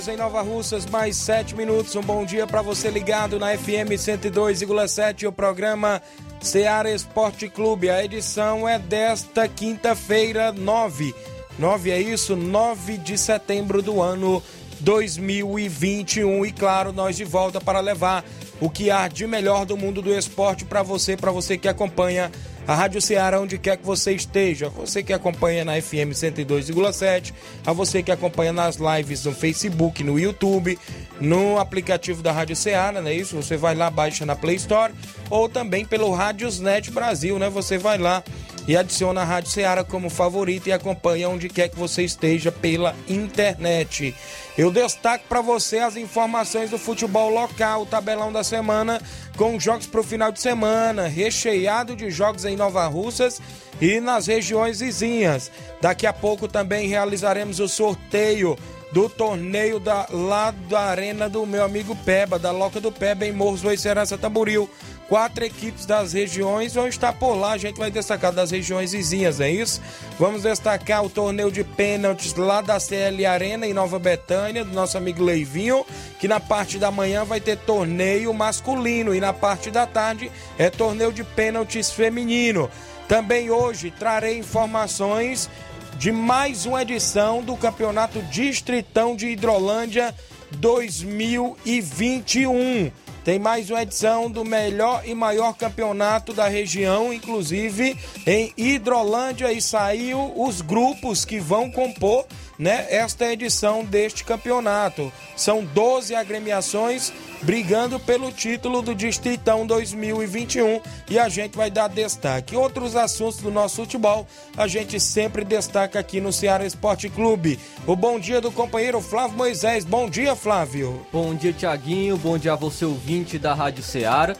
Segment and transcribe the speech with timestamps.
[0.00, 1.94] Horas em Nova Russas, mais 7 minutos.
[1.94, 6.00] Um bom dia para você ligado na FM 102,7, o programa
[6.40, 7.90] Seara Esporte Clube.
[7.90, 11.14] A edição é desta quinta-feira, 9.
[11.58, 12.34] 9 é isso?
[12.34, 14.42] 9 de setembro do ano
[14.80, 16.46] 2021.
[16.46, 18.24] E claro, nós de volta para levar
[18.58, 22.30] o que há de melhor do mundo do esporte para você, para você que acompanha
[22.70, 27.34] a Rádio Ceará, onde quer que você esteja, você que acompanha na FM 102,7,
[27.66, 30.78] a você que acompanha nas lives no Facebook, no YouTube,
[31.20, 33.34] no aplicativo da Rádio Ceará, não é isso?
[33.34, 34.92] Você vai lá, baixa na Play Store,
[35.28, 37.50] ou também pelo Rádiosnet Brasil, né?
[37.50, 38.22] Você vai lá
[38.70, 42.94] e adiciona a Rádio Ceará como favorito e acompanha onde quer que você esteja pela
[43.08, 44.14] internet.
[44.56, 49.02] Eu destaco para você as informações do futebol local, o tabelão da semana,
[49.36, 53.42] com jogos para o final de semana, recheado de jogos em Nova Russas
[53.80, 55.50] e nas regiões vizinhas.
[55.80, 58.56] Daqui a pouco também realizaremos o sorteio
[58.92, 63.32] do torneio da, lá da arena do meu amigo Peba, da Loca do Peba, em
[63.32, 64.70] Morros do Serança Tamboril.
[65.10, 67.50] Quatro equipes das regiões vão estar por lá.
[67.50, 69.82] A gente vai destacar das regiões vizinhas, é isso?
[70.16, 74.96] Vamos destacar o torneio de pênaltis lá da CL Arena em Nova Betânia, do nosso
[74.96, 75.84] amigo Leivinho,
[76.20, 80.70] que na parte da manhã vai ter torneio masculino e na parte da tarde é
[80.70, 82.70] torneio de pênaltis feminino.
[83.08, 85.50] Também hoje trarei informações
[85.98, 90.14] de mais uma edição do Campeonato Distritão de Hidrolândia
[90.52, 92.92] 2021.
[93.24, 99.60] Tem mais uma edição do melhor e maior campeonato da região, inclusive em Hidrolândia, e
[99.60, 102.24] saiu os grupos que vão compor
[102.60, 105.10] né, esta edição deste campeonato.
[105.34, 107.10] São 12 agremiações
[107.42, 112.54] brigando pelo título do Distritão 2021 e a gente vai dar destaque.
[112.54, 114.26] Outros assuntos do nosso futebol
[114.58, 117.58] a gente sempre destaca aqui no Ceará Esporte Clube.
[117.86, 119.86] O bom dia do companheiro Flávio Moisés.
[119.86, 121.06] Bom dia, Flávio.
[121.10, 122.18] Bom dia, Tiaguinho.
[122.18, 124.36] Bom dia a você, ouvinte da Rádio Ceará.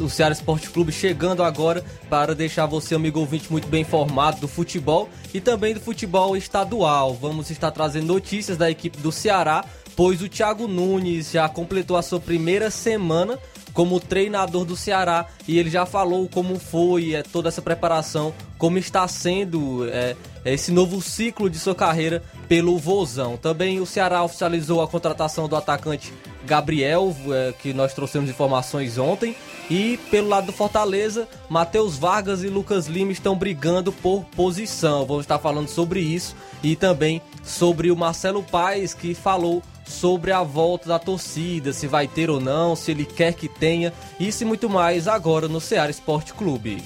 [0.00, 4.48] O Ceará Esporte Clube chegando agora para deixar você, amigo ouvinte, muito bem informado do
[4.48, 7.14] futebol e também do futebol estadual.
[7.28, 9.64] Vamos estar trazendo notícias da equipe do Ceará
[9.98, 13.36] pois o Thiago Nunes já completou a sua primeira semana
[13.72, 18.78] como treinador do Ceará e ele já falou como foi é, toda essa preparação, como
[18.78, 23.36] está sendo é, esse novo ciclo de sua carreira pelo Vozão.
[23.36, 26.12] Também o Ceará oficializou a contratação do atacante
[26.48, 29.36] Gabriel, é, que nós trouxemos informações ontem.
[29.70, 35.04] E pelo lado do Fortaleza, Matheus Vargas e Lucas Lima estão brigando por posição.
[35.04, 40.42] Vamos estar falando sobre isso e também sobre o Marcelo Paes, que falou sobre a
[40.42, 44.46] volta da torcida, se vai ter ou não, se ele quer que tenha, isso e
[44.46, 46.82] muito mais agora no Ceará Esporte Clube.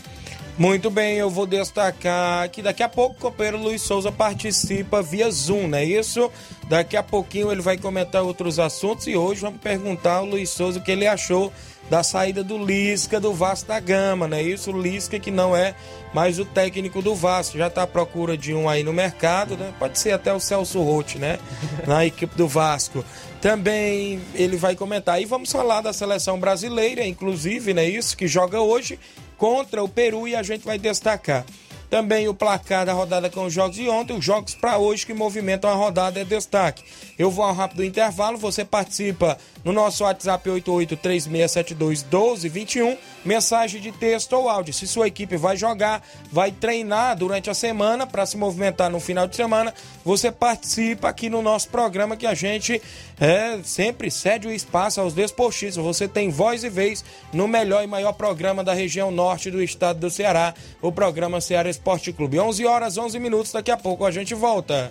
[0.59, 5.31] Muito bem, eu vou destacar que daqui a pouco o companheiro Luiz Souza participa via
[5.31, 6.31] Zoom, não é isso?
[6.69, 10.79] Daqui a pouquinho ele vai comentar outros assuntos e hoje vamos perguntar ao Luiz Souza
[10.79, 11.51] o que ele achou
[11.89, 14.43] da saída do Lisca do Vasco da Gama, né?
[14.43, 15.75] Isso, o Lisca que não é
[16.13, 19.73] mais o técnico do Vasco, já está à procura de um aí no mercado, né?
[19.79, 21.39] Pode ser até o Celso Rotti, né?
[21.89, 23.03] Na equipe do Vasco.
[23.41, 25.21] Também ele vai comentar.
[25.21, 27.89] E vamos falar da seleção brasileira, inclusive, né?
[27.89, 28.99] Isso, que joga hoje
[29.43, 31.45] contra o Peru e a gente vai destacar.
[31.91, 35.13] Também o placar da rodada com os jogos de ontem, os jogos para hoje que
[35.13, 36.85] movimentam a rodada é destaque.
[37.19, 44.49] Eu vou ao rápido intervalo, você participa no nosso WhatsApp 8836721221, mensagem de texto ou
[44.49, 44.75] áudio.
[44.75, 49.27] Se sua equipe vai jogar, vai treinar durante a semana para se movimentar no final
[49.27, 49.73] de semana,
[50.05, 52.83] você participa aqui no nosso programa que a gente
[53.21, 55.85] é, sempre cede o espaço aos desportistas.
[55.85, 60.01] Você tem voz e vez no melhor e maior programa da região norte do estado
[60.01, 62.39] do Ceará, o programa Ceará Esporte Clube.
[62.39, 64.91] 11 horas 11 minutos, daqui a pouco a gente volta.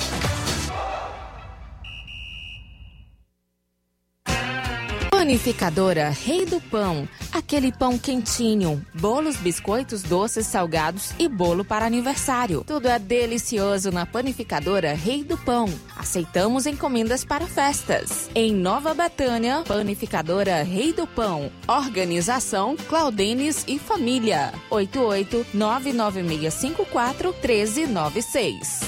[5.21, 7.07] Panificadora Rei do Pão.
[7.31, 12.63] Aquele pão quentinho, bolos, biscoitos, doces, salgados e bolo para aniversário.
[12.65, 15.67] Tudo é delicioso na Panificadora Rei do Pão.
[15.95, 18.31] Aceitamos encomendas para festas.
[18.33, 21.51] Em Nova Betânia, Panificadora Rei do Pão.
[21.67, 24.51] Organização Claudenes e Família.
[24.71, 28.79] 88 99654 1396.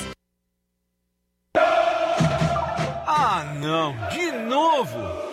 [3.06, 5.33] Ah, não, de novo!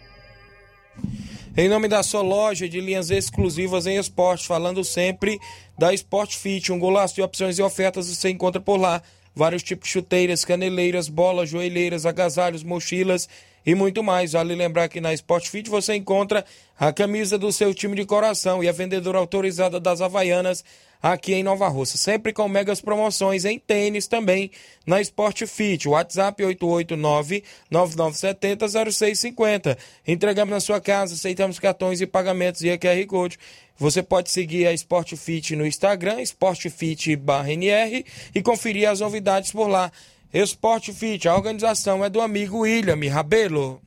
[1.55, 5.37] Em nome da sua loja de linhas exclusivas em esporte, falando sempre
[5.77, 9.03] da Sport Fit, um golaço de opções e ofertas você encontra por lá.
[9.35, 13.27] Vários tipos de chuteiras, caneleiras, bolas, joelheiras, agasalhos, mochilas
[13.65, 14.31] e muito mais.
[14.31, 16.45] Vale lembrar que na Sport Fit você encontra
[16.79, 20.63] a camisa do seu time de coração e a vendedora autorizada das Havaianas
[21.01, 21.97] aqui em Nova Russa.
[21.97, 24.51] Sempre com megas promoções em tênis também
[24.85, 25.87] na Sport Fit.
[25.87, 26.43] WhatsApp
[27.71, 29.77] 889-9970-0650.
[30.07, 33.39] Entregamos na sua casa, aceitamos cartões e pagamentos e QR Code.
[33.77, 38.05] Você pode seguir a Sport Fit no Instagram, SportFit/NR
[38.35, 39.91] e conferir as novidades por lá.
[40.33, 43.81] Sport Fit, a organização é do amigo William Rabelo.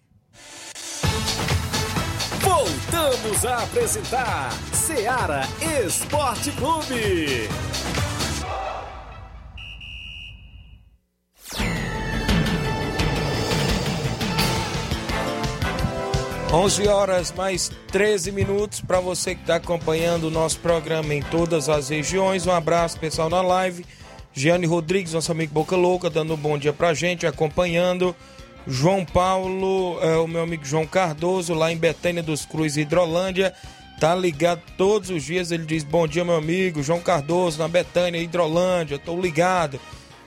[2.40, 4.50] Voltamos a apresentar
[4.86, 5.48] Seara
[5.86, 7.48] Esporte Clube.
[16.52, 21.70] 11 horas mais 13 minutos para você que está acompanhando o nosso programa em todas
[21.70, 22.46] as regiões.
[22.46, 23.86] Um abraço pessoal na live.
[24.34, 28.14] Giane Rodrigues, nosso amigo Boca Louca, dando um bom dia pra gente, acompanhando.
[28.66, 33.54] João Paulo, é, o meu amigo João Cardoso, lá em Betânia dos Cruz, Hidrolândia,
[34.00, 35.50] tá ligado todos os dias.
[35.50, 39.80] Ele diz: Bom dia, meu amigo João Cardoso, na Betânia, Hidrolândia, tô ligado.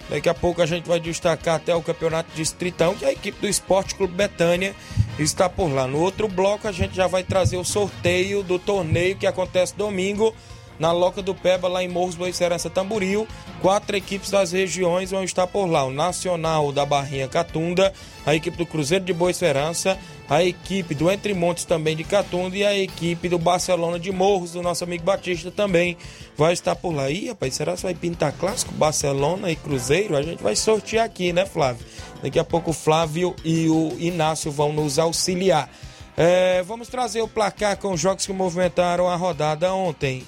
[0.09, 3.47] Daqui a pouco a gente vai destacar até o campeonato distritão, que a equipe do
[3.47, 4.73] Esporte Clube Betânia
[5.19, 5.85] está por lá.
[5.85, 10.33] No outro bloco a gente já vai trazer o sorteio do torneio que acontece domingo
[10.79, 13.27] na Loca do Peba, lá em Morros Boa Serança Tamboril.
[13.61, 17.91] Quatro equipes das regiões vão estar por lá: o Nacional da Barrinha Catunda,
[18.25, 19.97] a equipe do Cruzeiro de Boa Esperança,
[20.29, 24.51] a equipe do Entre Montes também de Catunda e a equipe do Barcelona de Morros,
[24.51, 25.97] do nosso amigo Batista também
[26.38, 27.09] vai estar por lá.
[27.09, 30.18] Ih, rapaz, será que vai pintar clássico Barcelona e Cruzeiro?
[30.18, 31.85] A gente vai sortear aqui, né, Flávio?
[32.21, 35.69] Daqui a pouco o Flávio e o Inácio vão nos auxiliar.
[36.15, 40.25] É, vamos trazer o placar com os jogos que movimentaram a rodada ontem.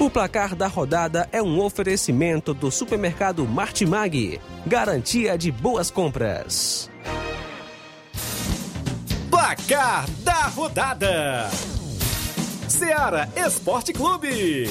[0.00, 4.40] O placar da rodada é um oferecimento do supermercado Martimag.
[4.64, 6.88] Garantia de boas compras.
[9.28, 11.50] Placar da rodada:
[12.68, 14.68] Seara Esporte Clube.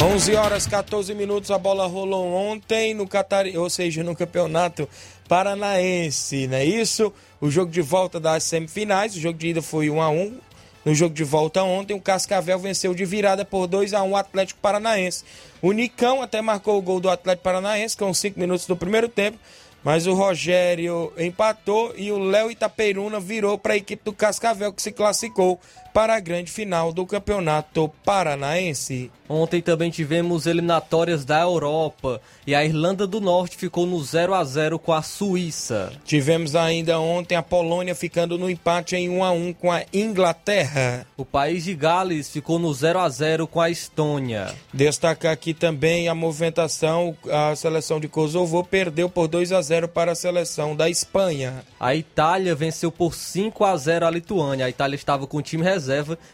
[0.00, 4.88] 11 horas 14 minutos, a bola rolou ontem no Catar, ou seja, no Campeonato
[5.28, 7.12] Paranaense, não é isso?
[7.38, 10.38] O jogo de volta das semifinais, o jogo de ida foi 1 a 1.
[10.86, 14.16] No jogo de volta ontem, o Cascavel venceu de virada por 2 a 1 o
[14.16, 15.22] Atlético Paranaense.
[15.60, 19.38] O Nicão até marcou o gol do Atlético Paranaense com 5 minutos do primeiro tempo,
[19.84, 24.80] mas o Rogério empatou e o Léo Itaperuna virou para a equipe do Cascavel que
[24.80, 25.60] se classificou
[25.98, 29.10] para a grande final do Campeonato Paranaense.
[29.28, 34.42] Ontem também tivemos eliminatórias da Europa e a Irlanda do Norte ficou no 0 a
[34.42, 35.92] 0 com a Suíça.
[36.04, 41.06] Tivemos ainda ontem a Polônia ficando no empate em 1 a 1 com a Inglaterra.
[41.14, 44.54] O país de Gales ficou no 0 a 0 com a Estônia.
[44.72, 49.88] Destacar aqui também a movimentação, a seleção de Kosovo perdeu por 2 a 0 0
[49.88, 51.62] para a seleção da Espanha.
[51.78, 54.66] A Itália venceu por 5 a 0 a Lituânia.
[54.66, 55.87] A Itália estava com o time reserva,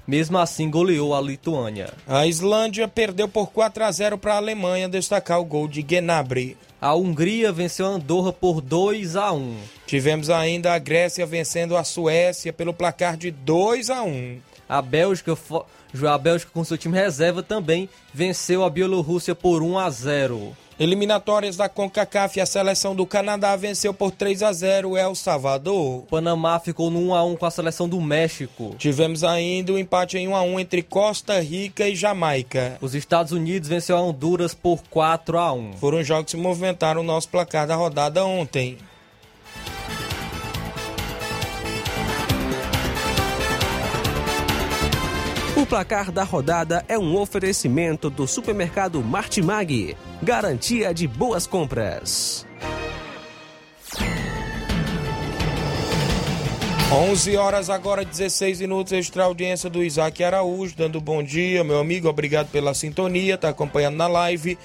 [0.07, 1.93] mesmo assim goleou a Lituânia.
[2.07, 6.57] A Islândia perdeu por 4 a 0 para a Alemanha, destacar o gol de Gnabry.
[6.81, 9.57] A Hungria venceu a Andorra por 2 a 1.
[9.87, 14.39] Tivemos ainda a Grécia vencendo a Suécia pelo placar de 2 a 1.
[14.69, 15.37] A Bélgica,
[16.11, 20.57] a Bélgica com seu time reserva também venceu a Bielorrússia por 1 a 0.
[20.79, 26.03] Eliminatórias da CONCACAF, a seleção do Canadá venceu por 3 a 0 El Salvador.
[26.11, 28.75] Panamá ficou no 1 a 1 com a seleção do México.
[28.77, 32.77] Tivemos ainda o um empate em 1 a 1 entre Costa Rica e Jamaica.
[32.81, 35.75] Os Estados Unidos venceu a Honduras por 4 a 1.
[35.75, 38.77] Foram jogos que movimentaram o nosso placar da rodada ontem.
[45.75, 49.97] Placar da rodada é um oferecimento do supermercado Martimag.
[50.23, 52.47] Garantia de boas compras.
[56.93, 62.09] 11 horas agora, 16 minutos, extra audiência do Isaac Araújo, dando bom dia, meu amigo,
[62.09, 64.57] obrigado pela sintonia, tá acompanhando na live.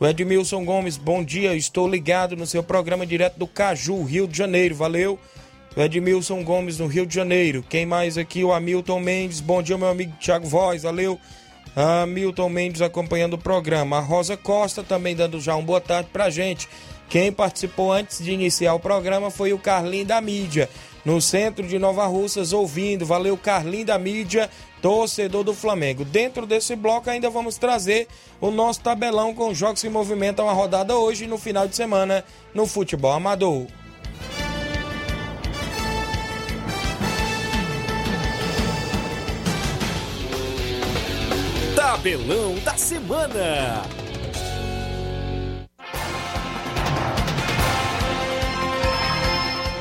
[0.00, 4.36] O Edmilson Gomes, bom dia, estou ligado no seu programa direto do Caju, Rio de
[4.36, 5.16] Janeiro, valeu.
[5.76, 7.62] Edmilson Gomes, no Rio de Janeiro.
[7.68, 8.42] Quem mais aqui?
[8.42, 9.40] O Hamilton Mendes.
[9.40, 10.84] Bom dia, meu amigo Thiago Voz.
[10.84, 11.20] Valeu.
[11.76, 13.98] Hamilton Mendes acompanhando o programa.
[13.98, 16.66] A Rosa Costa também dando já uma boa tarde pra gente.
[17.10, 20.68] Quem participou antes de iniciar o programa foi o Carlinho da Mídia,
[21.04, 23.04] no centro de Nova Russas, ouvindo.
[23.04, 24.48] Valeu, Carlinho da Mídia,
[24.80, 26.06] torcedor do Flamengo.
[26.06, 28.08] Dentro desse bloco ainda vamos trazer
[28.40, 32.66] o nosso tabelão com jogos que movimentam a rodada hoje no final de semana no
[32.66, 33.66] futebol amador.
[41.86, 43.84] Tabelão da Semana.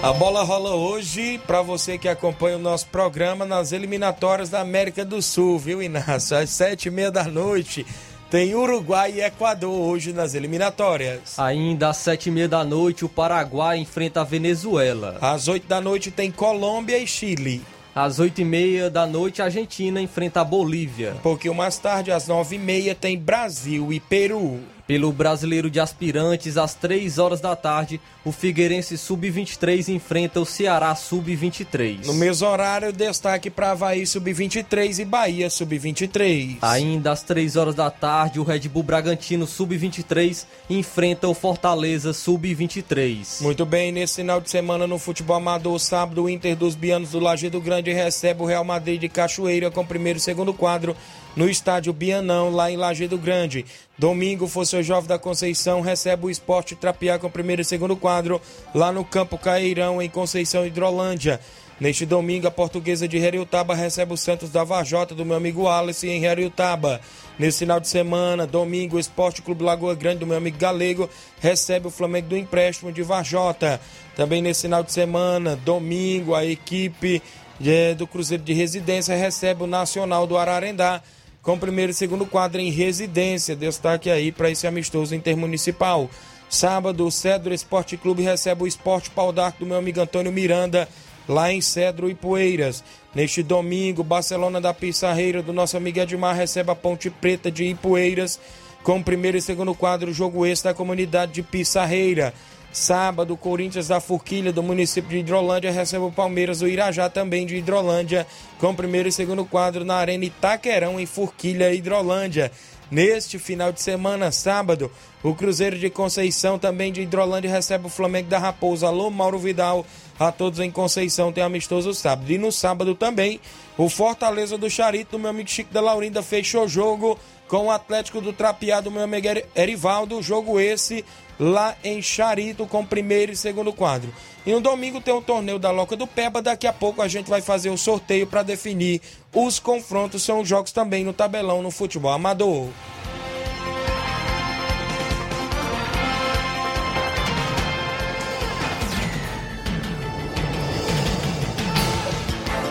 [0.03, 5.03] A bola rola hoje para você que acompanha o nosso programa nas eliminatórias da América
[5.03, 6.37] do Sul, viu, Inácio?
[6.37, 7.83] Às sete e meia da noite
[8.29, 11.39] tem Uruguai e Equador hoje nas eliminatórias.
[11.39, 15.17] Ainda às sete e meia da noite o Paraguai enfrenta a Venezuela.
[15.19, 17.63] Às oito da noite tem Colômbia e Chile.
[17.95, 21.13] Às oito e meia da noite, a Argentina enfrenta a Bolívia.
[21.15, 24.59] Um pouquinho mais tarde, às nove e meia, tem Brasil e Peru.
[24.87, 30.93] Pelo Brasileiro de Aspirantes, às 3 horas da tarde, o Figueirense Sub-23 enfrenta o Ceará
[30.93, 32.05] Sub-23.
[32.05, 36.57] No mesmo horário, destaque para Havaí Sub-23 e Bahia Sub-23.
[36.61, 43.41] Ainda às 3 horas da tarde, o Red Bull Bragantino Sub-23 enfrenta o Fortaleza Sub-23.
[43.41, 47.19] Muito bem, nesse final de semana no futebol amador, sábado, o Inter dos Bianos do
[47.19, 50.95] Lajeado Grande recebe o Real Madrid de Cachoeira com o primeiro e segundo quadro
[51.35, 53.65] no estádio Bianão, lá em Lajeado Grande.
[53.97, 58.41] Domingo, Força Jovem da Conceição recebe o Esporte Trapiá com o primeiro e segundo quadro,
[58.73, 61.39] lá no Campo Cairão, em Conceição Hidrolândia.
[61.77, 66.07] Neste domingo, a portuguesa de Heriutaba recebe o Santos da Vajota, do meu amigo Alice,
[66.07, 67.01] em Heriutaba.
[67.37, 71.09] Nesse final de semana, domingo, o Esporte Clube Lagoa Grande, do meu amigo Galego,
[71.41, 73.81] recebe o Flamengo do empréstimo de Vajota.
[74.15, 77.21] Também nesse final de semana, domingo, a equipe
[77.65, 81.03] eh, do Cruzeiro de Residência recebe o Nacional do Ararendá
[81.45, 83.55] com primeiro e segundo quadro em residência.
[83.55, 86.09] Destaque aí para esse amistoso intermunicipal.
[86.49, 90.89] Sábado, o Cedro Esporte Clube recebe o Esporte Pau d'Arco do meu amigo Antônio Miranda,
[91.29, 92.83] lá em Cedro e Poeiras.
[93.13, 98.39] Neste domingo, Barcelona da Pissarreira do nosso amigo Edmar recebe a Ponte Preta de Ipueiras,
[98.83, 102.33] com primeiro e segundo quadro, jogo extra da comunidade de Pissarreira.
[102.75, 107.55] Sábado, Corinthians da Forquilha, do município de Hidrolândia, recebe o Palmeiras do Irajá, também de
[107.55, 108.27] Hidrolândia,
[108.59, 112.51] com primeiro e segundo quadro na Arena Itaquerão, em Forquilha, Hidrolândia.
[112.91, 114.91] Neste final de semana, sábado,
[115.23, 118.87] o Cruzeiro de Conceição, também de Hidrolândia, recebe o Flamengo da Raposa.
[118.87, 119.85] Alô, Mauro Vidal,
[120.19, 122.29] a todos em Conceição, tem amistoso sábado.
[122.29, 123.39] E no sábado também,
[123.77, 127.17] o Fortaleza do Charito, meu amigo Chico da Laurinda, fechou o jogo
[127.47, 130.21] com o Atlético do Trapiado, meu amigo Erivaldo.
[130.21, 131.05] Jogo esse
[131.39, 134.13] lá em Charito com primeiro e segundo quadro.
[134.45, 136.41] E no domingo tem o torneio da Loca do Peba.
[136.41, 139.01] Daqui a pouco a gente vai fazer o sorteio para definir
[139.33, 140.23] os confrontos.
[140.23, 142.69] São jogos também no tabelão no futebol amador.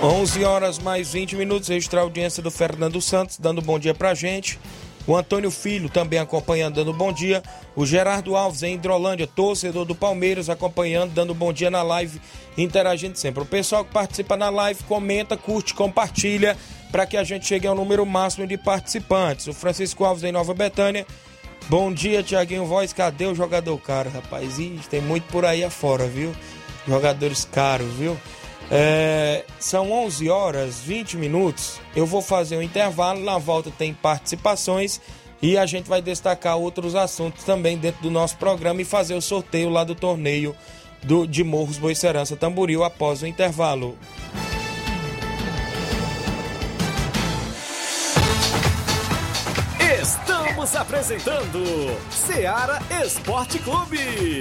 [0.05, 4.59] Onze horas mais 20 minutos, extra audiência do Fernando Santos, dando bom dia pra gente.
[5.07, 7.43] O Antônio Filho também acompanhando, dando bom dia.
[7.77, 12.21] O Gerardo Alves em Hidrolândia, torcedor do Palmeiras, acompanhando, dando bom dia na live,
[12.57, 13.43] interagindo sempre.
[13.43, 16.57] O pessoal que participa na live, comenta, curte, compartilha,
[16.91, 19.47] para que a gente chegue ao número máximo de participantes.
[19.47, 21.07] O Francisco Alves em Nova Betânia
[21.69, 22.93] Bom dia, Tiaguinho Voz.
[22.93, 24.59] Cadê o jogador caro, rapaz?
[24.59, 26.35] Ih, tem muito por aí afora, viu?
[26.87, 28.19] Jogadores caros, viu?
[28.71, 31.81] É, são 11 horas 20 minutos.
[31.95, 33.21] Eu vou fazer um intervalo.
[33.21, 35.01] Na volta tem participações
[35.43, 39.21] e a gente vai destacar outros assuntos também dentro do nosso programa e fazer o
[39.21, 40.57] sorteio lá do torneio
[41.03, 43.97] do, de Morros Boicerança Tamboril após o intervalo.
[50.01, 51.63] Estamos apresentando
[52.11, 54.41] Seara Esporte Clube.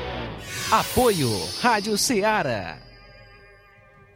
[0.71, 1.29] Apoio
[1.61, 2.77] Rádio Ceará.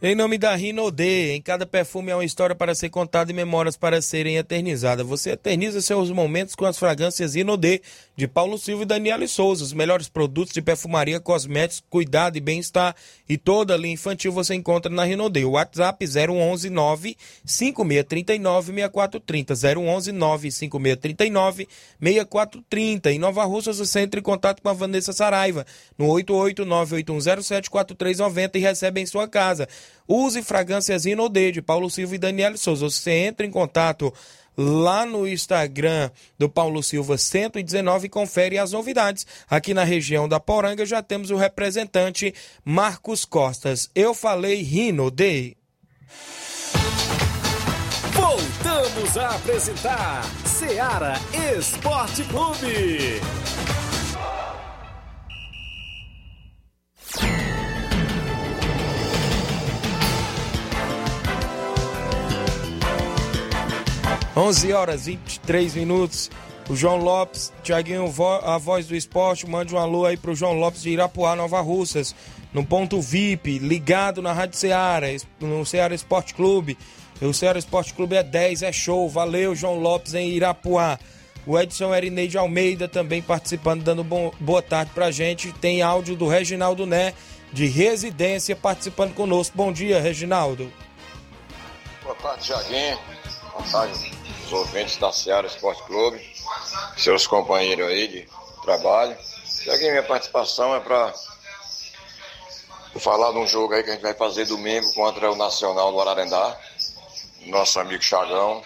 [0.01, 3.77] Em nome da Rinode, em cada perfume há uma história para ser contada e memórias
[3.77, 5.07] para serem eternizadas.
[5.07, 7.81] Você eterniza seus momentos com as fragrâncias Rinode
[8.13, 9.63] de Paulo Silva e Daniela Souza.
[9.63, 12.93] Os melhores produtos de perfumaria, cosméticos, cuidado e bem-estar
[13.27, 15.45] e toda a linha infantil você encontra na Rinode.
[15.45, 19.53] WhatsApp 011 9 5639 6430.
[19.79, 21.69] 011 9 5639
[22.01, 23.13] 6430.
[23.13, 25.65] Em Nova Russas você entra em contato com a Vanessa Saraiva
[25.97, 29.69] no 88981074390 e recebe em sua casa.
[30.07, 32.89] Use fragrâncias Inodê de Paulo Silva e Daniela Souza.
[32.89, 34.13] Você entra em contato
[34.57, 39.25] lá no Instagram do Paulo Silva 119 e confere as novidades.
[39.49, 43.89] Aqui na região da Poranga já temos o representante Marcos Costas.
[43.93, 45.57] Eu falei Rinode.
[48.13, 51.15] Voltamos a apresentar Seara
[51.57, 53.44] Esporte Clube.
[64.35, 66.29] 11 horas e 23 minutos.
[66.67, 68.11] O João Lopes, Tiaguinho,
[68.43, 72.15] a voz do esporte, mande um alô aí pro João Lopes de Irapuá, Nova Russas,
[72.51, 75.07] no ponto VIP, ligado na Rádio Ceará,
[75.39, 76.77] no Ceará Esporte Clube.
[77.21, 79.07] O Ceará Esporte Clube é 10, é show.
[79.07, 80.99] Valeu, João Lopes em Irapuá.
[81.45, 85.53] O Edson Erineide Almeida também participando, dando bom, boa tarde pra gente.
[85.53, 87.13] Tem áudio do Reginaldo Né,
[87.53, 89.55] de residência, participando conosco.
[89.55, 90.73] Bom dia, Reginaldo.
[92.03, 92.97] Boa tarde, Tiaguinho.
[93.53, 94.11] Boa tarde,
[94.45, 96.21] os ouvintes da Seara Esporte Clube,
[96.97, 98.29] seus companheiros aí de
[98.61, 99.17] trabalho.
[99.63, 101.13] Tiaguinho, minha participação é para
[102.99, 105.99] falar de um jogo aí que a gente vai fazer domingo contra o Nacional do
[105.99, 106.57] Ararendá.
[107.47, 108.63] Nosso amigo Chagão,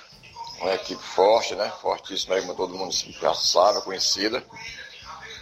[0.62, 1.72] uma equipe forte, né?
[1.82, 4.44] Fortíssima aí, como todo mundo já sabe, conhecida.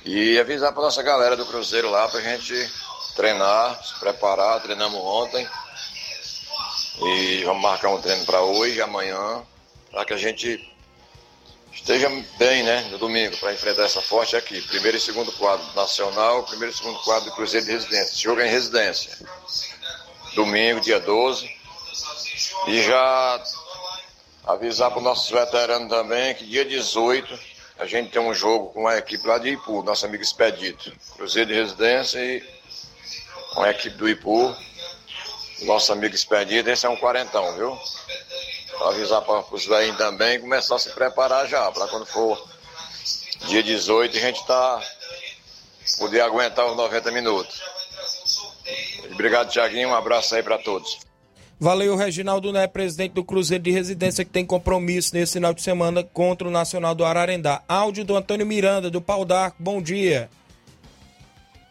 [0.05, 2.53] E avisar para nossa galera do Cruzeiro lá pra gente
[3.15, 4.61] treinar, se preparar.
[4.61, 5.47] Treinamos ontem.
[6.99, 9.43] E vamos marcar um treino para hoje e amanhã,
[9.91, 10.73] para que a gente
[11.71, 14.61] esteja bem, né, no domingo, para enfrentar essa forte aqui.
[14.61, 18.17] Primeiro e segundo quadro nacional, primeiro e segundo quadro do Cruzeiro de Residência.
[18.17, 19.17] Jogo é em residência.
[20.33, 21.49] Domingo, dia 12.
[22.67, 23.43] E já
[24.45, 28.87] avisar para os nossos veteranos também que dia 18 a gente tem um jogo com
[28.87, 30.91] a equipe lá de Ipu, nosso amigo Expedito.
[31.15, 32.43] Cruzeiro de Residência e
[33.53, 34.55] com a equipe do Ipu.
[35.61, 37.77] Nosso amigo Expedito, esse é um quarentão, viu?
[38.81, 42.41] Avisar para os velhinhos também começar a se preparar já, para quando for
[43.47, 44.81] dia 18 a gente tá
[45.97, 47.61] poder aguentar os 90 minutos.
[49.11, 49.89] Obrigado, Tiaguinho.
[49.89, 50.99] Um abraço aí para todos.
[51.59, 56.03] Valeu, Reginaldo Né, presidente do Cruzeiro de Residência, que tem compromisso nesse final de semana
[56.03, 57.63] contra o Nacional do Ararendá.
[57.67, 59.57] Áudio do Antônio Miranda, do Pau d'Arco.
[59.59, 60.29] Bom dia.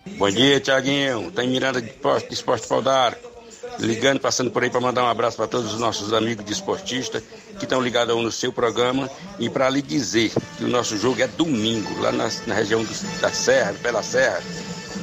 [0.04, 1.30] Bom dia, Tiaguinho.
[1.30, 3.35] Tem Miranda de Esporte, de Esporte Pau d'Arco.
[3.78, 7.22] Ligando, passando por aí para mandar um abraço para todos os nossos amigos de esportistas
[7.58, 11.26] que estão ligados no seu programa e para lhe dizer que o nosso jogo é
[11.26, 14.42] domingo, lá na, na região do, da Serra, pela Serra,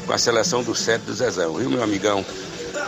[0.05, 2.25] com a seleção do Sete do Zezão, viu, meu amigão?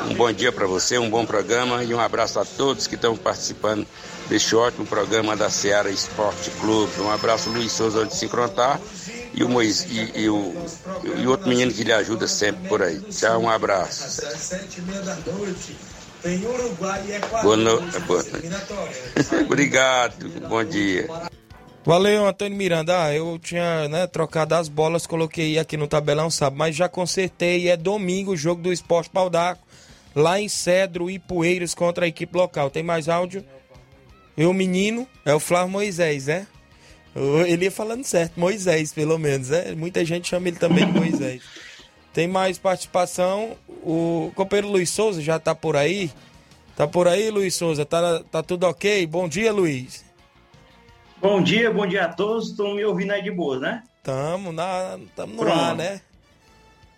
[0.10, 3.16] Um bom dia para você, um bom programa e um abraço a todos que estão
[3.16, 3.88] participando
[4.28, 6.92] deste ótimo programa da Seara Esporte Clube.
[7.00, 8.80] Um abraço, Luiz Souza, onde se encontrar,
[9.34, 10.54] e o, Mois, e, e, o,
[11.18, 13.00] e outro menino que lhe ajuda sempre por aí.
[13.02, 14.22] Tchau, um abraço.
[17.44, 18.00] Boa noite.
[18.02, 19.46] Boa noite.
[19.46, 21.08] Obrigado, bom dia.
[21.86, 23.04] Valeu, Antônio Miranda.
[23.04, 26.58] Ah, eu tinha né, trocado as bolas, coloquei aqui no tabelão, sabe?
[26.58, 27.70] Mas já consertei.
[27.70, 29.62] É domingo o jogo do Esporte Paldaco,
[30.16, 32.72] lá em Cedro e Poeiras contra a equipe local.
[32.72, 33.46] Tem mais áudio?
[34.38, 36.48] E o menino é o Flávio Moisés, né?
[37.48, 39.74] Ele ia falando certo, Moisés, pelo menos, né?
[39.74, 41.42] Muita gente chama ele também de Moisés.
[42.14, 43.56] Tem mais participação.
[43.84, 46.12] O companheiro Luiz Souza já tá por aí.
[46.76, 47.86] Tá por aí, Luiz Souza?
[47.86, 49.08] Tá, tá tudo ok?
[49.08, 50.04] Bom dia, Luiz.
[51.22, 52.50] Bom dia, bom dia a todos.
[52.50, 53.84] Estão me ouvindo aí de boa, né?
[54.04, 56.02] Tamo, na, tamo no ar, né?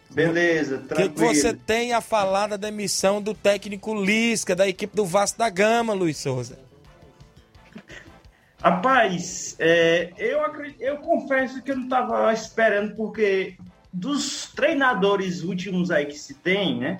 [0.09, 1.09] Beleza, tranquilo.
[1.09, 5.05] O que, que você tem a falar da demissão do técnico Lisca, da equipe do
[5.05, 6.66] Vasco da Gama, Luiz Souza?
[8.61, 10.39] Rapaz, é, eu,
[10.79, 13.55] eu confesso que eu não estava esperando, porque
[13.93, 16.99] dos treinadores últimos aí que se tem, né?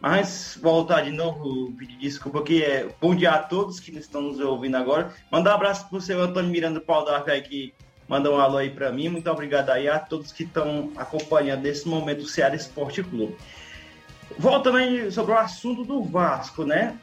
[0.00, 2.62] Mas voltar de novo, pedir desculpa aqui.
[2.62, 5.12] É, bom dia a todos que estão nos ouvindo agora.
[5.30, 7.74] Mandar um abraço pro seu Antônio Miranda Pau da aí que
[8.08, 9.08] mandou um alô aí para mim.
[9.08, 13.36] Muito obrigado aí a todos que estão acompanhando nesse momento o Ceará Esporte Clube.
[14.38, 16.96] Voltando aí sobre o assunto do Vasco, né?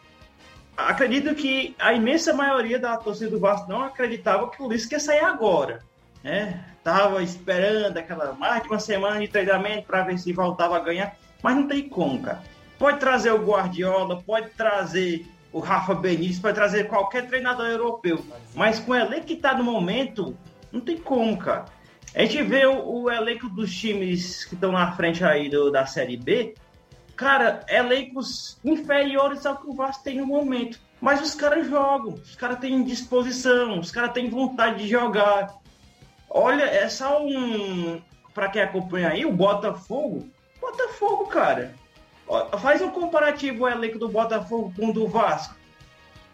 [0.77, 4.99] Acredito que a imensa maioria da torcida do Vasco não acreditava que o Lisca ia
[4.99, 5.79] sair agora.
[6.23, 6.63] Né?
[6.83, 11.15] Tava esperando aquela mais de uma semana de treinamento para ver se voltava a ganhar,
[11.41, 12.41] mas não tem como, cara.
[12.77, 18.79] Pode trazer o Guardiola, pode trazer o Rafa Benítez, pode trazer qualquer treinador europeu, mas
[18.79, 20.35] com o elenco que está no momento,
[20.71, 21.65] não tem como, cara.
[22.13, 25.85] A gente vê o, o elenco dos times que estão na frente aí do, da
[25.85, 26.55] Série B,
[27.15, 30.79] cara, elencos inferiores ao que o Vasco tem no momento.
[31.01, 35.53] Mas os caras jogam, os caras têm disposição, os caras têm vontade de jogar.
[36.29, 38.01] Olha, é só um.
[38.33, 40.27] Para quem acompanha aí, o Botafogo.
[40.59, 41.73] Botafogo, cara.
[42.59, 45.55] Faz um comparativo o elenco do Botafogo com o do Vasco.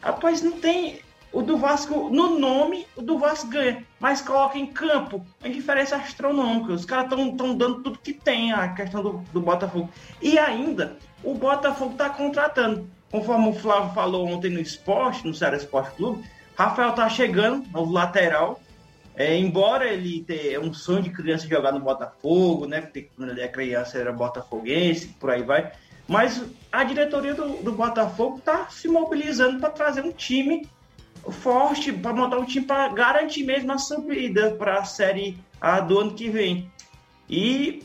[0.01, 1.01] Rapaz, não tem.
[1.33, 3.85] O do Vasco, no nome, o do Vasco ganha.
[3.99, 6.73] Mas coloca em campo, é diferença astronômica.
[6.73, 9.89] Os caras estão dando tudo que tem a questão do, do Botafogo.
[10.21, 12.85] E ainda, o Botafogo está contratando.
[13.09, 16.23] Conforme o Flávio falou ontem no esporte, no Ceará Esporte Clube,
[16.55, 18.59] Rafael tá chegando, novo lateral.
[19.15, 22.81] É, embora ele tenha um sonho de criança jogar no Botafogo, né?
[22.81, 25.71] Porque quando ele é criança era botafoguense, por aí vai.
[26.07, 30.67] Mas a diretoria do, do Botafogo está se mobilizando para trazer um time
[31.31, 35.99] forte para montar um time para garantir mesmo a subida para a Série A do
[35.99, 36.71] ano que vem.
[37.29, 37.83] E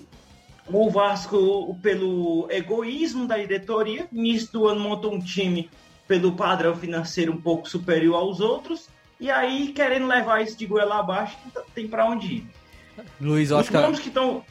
[0.67, 5.71] o Vasco, pelo egoísmo da diretoria, início do ano montou um time
[6.09, 10.99] pelo padrão financeiro um pouco superior aos outros, e aí querendo levar isso de goela
[10.99, 11.37] abaixo,
[11.75, 12.51] tem para onde ir.
[13.21, 14.03] Luiz, eu acho que...
[14.03, 14.45] que estão...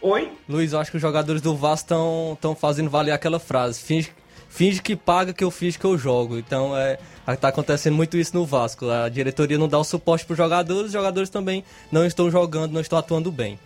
[0.00, 0.30] Oi?
[0.48, 1.94] Luiz, eu acho que os jogadores do Vasco
[2.34, 3.80] estão fazendo valer aquela frase.
[3.80, 4.12] Finge,
[4.56, 6.38] finge que paga que eu fiz que eu jogo.
[6.38, 6.98] Então é
[7.38, 8.88] tá acontecendo muito isso no Vasco.
[8.88, 12.72] A diretoria não dá o suporte para os jogadores, os jogadores também não estão jogando,
[12.72, 13.58] não estão atuando bem.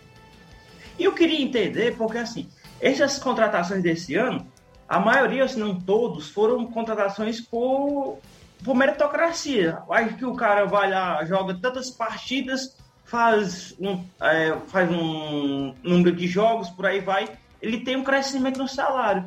[0.99, 2.49] E eu queria entender, porque assim,
[2.81, 4.45] essas contratações desse ano,
[4.89, 8.17] a maioria, se não todos, foram contratações por,
[8.61, 9.77] por meritocracia.
[9.89, 12.75] Acho que o cara vai lá, joga tantas partidas,
[13.05, 17.29] faz um, é, faz um número de jogos, por aí vai,
[17.61, 19.23] ele tem um crescimento no salário.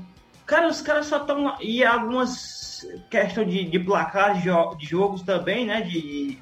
[0.46, 1.56] Cara, os caras só estão.
[1.60, 2.64] E algumas
[3.10, 5.80] questão de, de placar de, de, jogos também, né?
[5.80, 6.38] De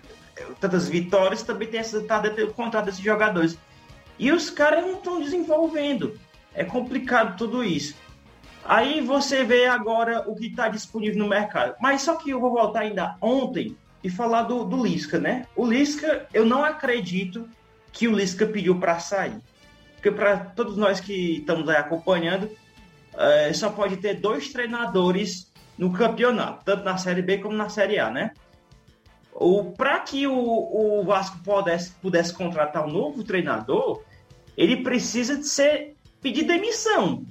[0.60, 3.58] tantas vitórias, também tem essa tá dentro do contrato desses jogadores.
[4.18, 6.18] E os caras não estão desenvolvendo.
[6.54, 7.94] É complicado tudo isso.
[8.64, 11.74] Aí você vê agora o que está disponível no mercado.
[11.80, 15.46] Mas só que eu vou voltar ainda ontem e falar do, do Lisca, né?
[15.56, 17.48] O Lisca, eu não acredito
[17.92, 19.40] que o Lisca pediu para sair.
[19.94, 22.50] Porque para todos nós que estamos aí acompanhando,
[23.16, 27.98] é, só pode ter dois treinadores no campeonato, tanto na Série B como na Série
[27.98, 28.32] A, né?
[29.76, 34.02] Para que o, o Vasco pudesse, pudesse contratar um novo treinador,
[34.56, 37.24] ele precisa de ser pedir demissão.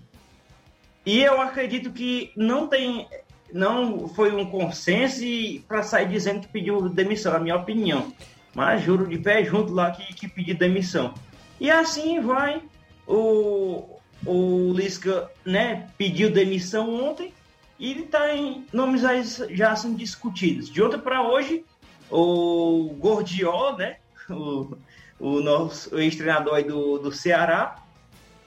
[1.06, 3.08] E eu acredito que não tem,
[3.54, 5.24] não foi um consenso
[5.68, 8.12] para sair dizendo que pediu demissão, na minha opinião.
[8.54, 11.14] Mas juro de pé junto lá que, que pediu demissão.
[11.60, 12.62] E assim vai
[13.08, 17.34] o, o Lisca né, pediu demissão ontem
[17.80, 20.70] e ele tá em nomes aí já sendo discutidos.
[20.70, 21.66] De ontem para hoje,
[22.10, 23.98] o Gordiol, né?
[24.30, 24.78] O,
[25.20, 27.76] o nosso ex-treinador do, do Ceará,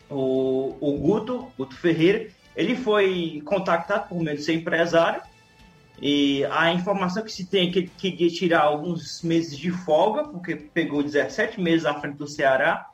[0.08, 5.20] o, o Guto, Guto Ferreira, ele foi contactado por meio de ser empresário
[6.00, 10.24] e a informação que se tem é que ele queria tirar alguns meses de folga,
[10.24, 12.90] porque pegou 17 meses à frente do Ceará,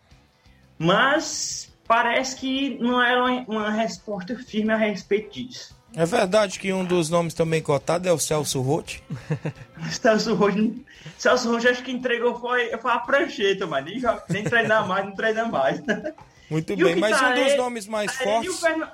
[0.78, 5.76] mas parece que não era uma resposta firme a respeito disso.
[5.96, 9.02] É verdade que um dos nomes também cotado é o Celso Rotti?
[9.90, 10.86] Celso Rotti,
[11.18, 15.16] Celso Rotti acho que entregou foi, foi a prancheta, mas nem, nem treinar mais, não
[15.16, 15.82] treina mais.
[16.48, 18.62] Muito e bem, mas tá um dos ele, nomes mais ele fortes...
[18.62, 18.88] E o.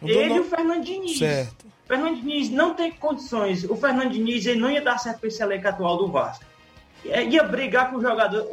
[0.00, 0.36] Um ele no...
[0.36, 1.18] e o Fernando Diniz.
[1.18, 1.66] Certo.
[1.66, 3.64] O Fernando Diniz não tem condições.
[3.64, 6.46] O Fernando Diniz ele não ia dar certo para esse elenco atual do Vasco.
[7.04, 8.48] Ia brigar com o jogador.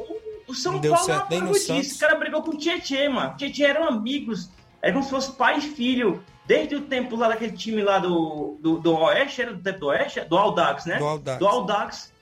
[0.50, 1.96] O São Deu Paulo certo, nem no disso.
[1.96, 3.34] O cara brigou com o Tietchan, mano.
[3.34, 4.50] O Tietchan eram amigos.
[4.82, 6.24] Era como se fosse pai e filho.
[6.48, 9.88] Desde o tempo lá daquele time lá do, do, do Oeste, era do tempo do
[9.88, 10.22] Oeste?
[10.22, 10.98] Do Aldax, né?
[10.98, 11.40] Do Aldax.
[11.40, 12.14] Do Aldax.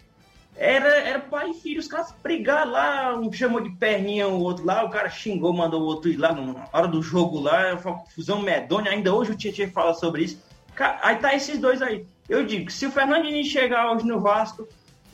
[0.57, 4.65] Era, era pai e filho, os caras brigaram lá, um chamou de perninha o outro
[4.65, 7.91] lá, o cara xingou, mandou o outro ir lá na hora do jogo lá, foi
[7.91, 10.41] uma confusão medonha, ainda hoje o Tietchan fala sobre isso.
[11.03, 12.07] Aí tá esses dois aí.
[12.27, 14.67] Eu digo, se o Fernandinho chegar hoje no Vasco,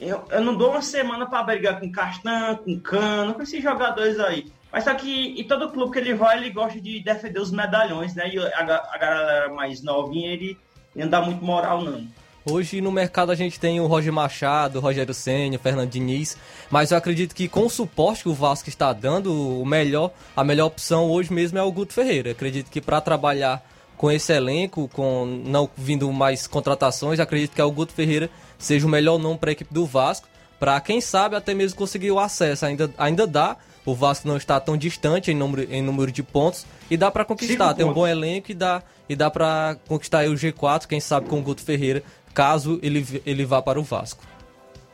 [0.08, 4.20] eu, eu não dou uma semana para brigar com Castan, com Cano, com esses jogadores
[4.20, 4.52] aí.
[4.72, 8.16] Mas só que em todo clube que ele vai, ele gosta de defender os medalhões,
[8.16, 8.28] né?
[8.34, 10.58] E a, a galera mais novinha, ele
[10.96, 12.08] não dá muito moral, não.
[12.46, 16.38] Hoje no mercado a gente tem o Roger Machado, o Rogério Senna, o Fernando Diniz,
[16.70, 20.44] mas eu acredito que com o suporte que o Vasco está dando, o melhor, a
[20.44, 22.30] melhor opção hoje mesmo é o Guto Ferreira.
[22.30, 23.64] Eu acredito que para trabalhar
[23.96, 28.30] com esse elenco, com não vindo mais contratações, acredito que é o Guto Ferreira
[28.64, 30.28] seja o melhor nome para a equipe do Vasco,
[30.60, 32.66] para quem sabe até mesmo conseguir o acesso.
[32.66, 36.66] Ainda, ainda dá, o Vasco não está tão distante em número, em número de pontos
[36.90, 37.70] e dá para conquistar.
[37.70, 41.28] Cinco Tem um bom elenco e dá, e dá para conquistar o G4, quem sabe
[41.28, 42.02] com o Guto Ferreira,
[42.34, 44.24] caso ele, ele vá para o Vasco.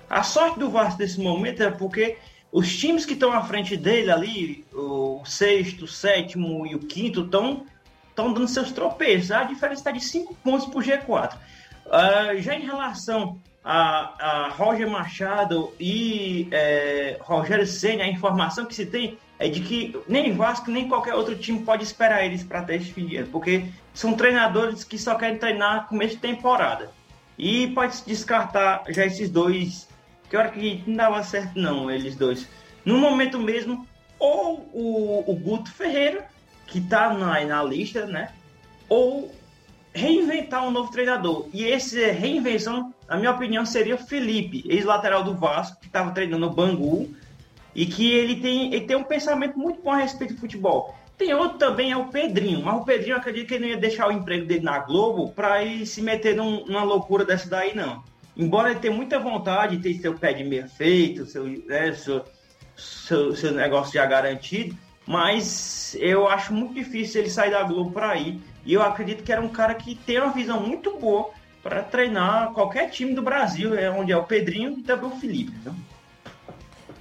[0.10, 2.18] A sorte do Vasco nesse momento é porque
[2.52, 7.22] os times que estão à frente dele ali, o sexto, o sétimo e o quinto,
[7.22, 7.64] estão
[8.20, 9.32] estão dando seus tropeços.
[9.32, 11.36] A diferença está de 5 pontos para o G4.
[11.86, 18.76] Uh, já em relação a, a Roger Machado e é, Rogério Senna, a informação que
[18.76, 22.62] se tem é de que nem Vasco, nem qualquer outro time pode esperar eles para
[22.62, 26.92] ter esse dinheiro, porque são treinadores que só querem treinar começo de temporada.
[27.38, 29.88] E pode descartar já esses dois,
[30.30, 32.50] que hora que não dava certo não, eles dois.
[32.84, 33.88] No momento mesmo,
[34.20, 36.28] ou o, o Guto Ferreira,
[36.68, 38.34] que está na, na lista, né?
[38.90, 39.34] Ou
[40.00, 41.48] reinventar um novo treinador.
[41.54, 46.48] E esse reinvenção, na minha opinião, seria o Felipe, ex-lateral do Vasco, que estava treinando
[46.48, 47.14] o Bangu,
[47.76, 50.96] e que ele tem, ele tem um pensamento muito bom a respeito do futebol.
[51.18, 54.08] Tem outro também, é o Pedrinho, mas o Pedrinho acredito que ele não ia deixar
[54.08, 58.02] o emprego dele na Globo para ir se meter num, numa loucura dessa daí, não.
[58.38, 62.24] Embora ele tenha muita vontade de ter seu pé de meia feito, seu, né, seu,
[62.78, 68.16] seu, seu negócio já garantido, mas eu acho muito difícil ele sair da Globo para
[68.16, 68.40] ir.
[68.70, 71.32] E eu acredito que era um cara que tem uma visão muito boa
[71.64, 75.52] para treinar qualquer time do Brasil, é onde é o Pedrinho e também o Felipe.
[75.66, 75.74] Né?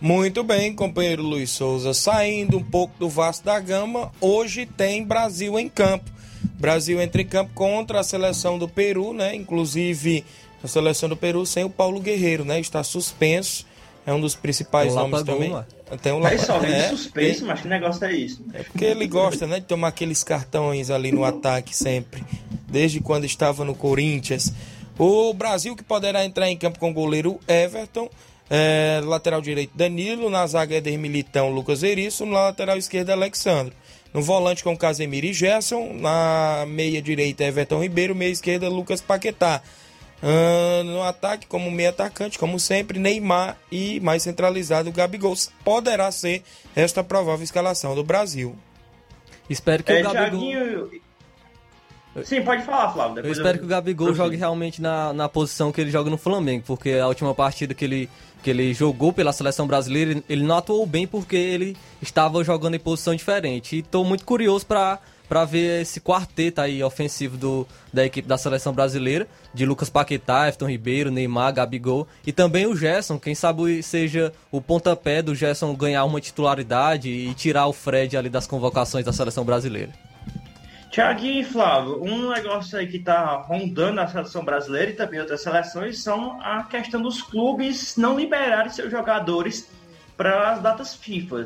[0.00, 1.92] Muito bem, companheiro Luiz Souza.
[1.92, 6.10] Saindo um pouco do Vasco da Gama, hoje tem Brasil em campo.
[6.54, 9.34] Brasil entra em campo contra a seleção do Peru, né?
[9.34, 10.24] Inclusive
[10.64, 12.58] a seleção do Peru sem o Paulo Guerreiro, né?
[12.58, 13.66] Está suspenso.
[14.08, 15.54] É um dos principais homens também.
[16.00, 18.42] Tem um Aí só é, suspenso, mas que negócio é isso?
[18.54, 22.24] É porque ele gosta, né, de tomar aqueles cartões ali no ataque sempre,
[22.66, 24.50] desde quando estava no Corinthians.
[24.98, 28.08] O Brasil que poderá entrar em campo com o goleiro Everton,
[28.48, 33.74] é, lateral direito Danilo, na zaga Eder Militão, Lucas Eriço, na lateral esquerda Alexandre.
[34.14, 39.60] No volante com Casemiro e Gerson, na meia direita Everton Ribeiro, meia esquerda Lucas Paquetá.
[40.20, 45.34] Uh, no ataque, como meio atacante, como sempre, Neymar e mais centralizado, Gabigol.
[45.64, 46.42] Poderá ser
[46.74, 48.56] esta provável escalação do Brasil.
[49.48, 50.40] Espero que é, o Gabigol.
[50.40, 50.90] Thiaguinho...
[52.24, 53.24] Sim, pode falar, Flávio.
[53.24, 53.60] eu espero eu...
[53.60, 57.06] que o Gabigol jogue realmente na, na posição que ele joga no Flamengo, porque a
[57.06, 58.10] última partida que ele,
[58.42, 62.80] que ele jogou pela seleção brasileira, ele não atuou bem porque ele estava jogando em
[62.80, 63.76] posição diferente.
[63.76, 68.38] E estou muito curioso para para ver esse quarteto aí ofensivo do, da equipe da
[68.38, 73.82] seleção brasileira, de Lucas Paquetá, Efton Ribeiro, Neymar, Gabigol e também o Gerson, quem sabe
[73.82, 79.04] seja o pontapé do Gerson ganhar uma titularidade e tirar o Fred ali das convocações
[79.04, 79.92] da seleção brasileira.
[80.90, 85.42] Tiaguinho e Flávio, um negócio aí que está rondando a seleção brasileira e também outras
[85.42, 89.68] seleções são a questão dos clubes não liberarem seus jogadores
[90.18, 91.44] para as datas FIFA.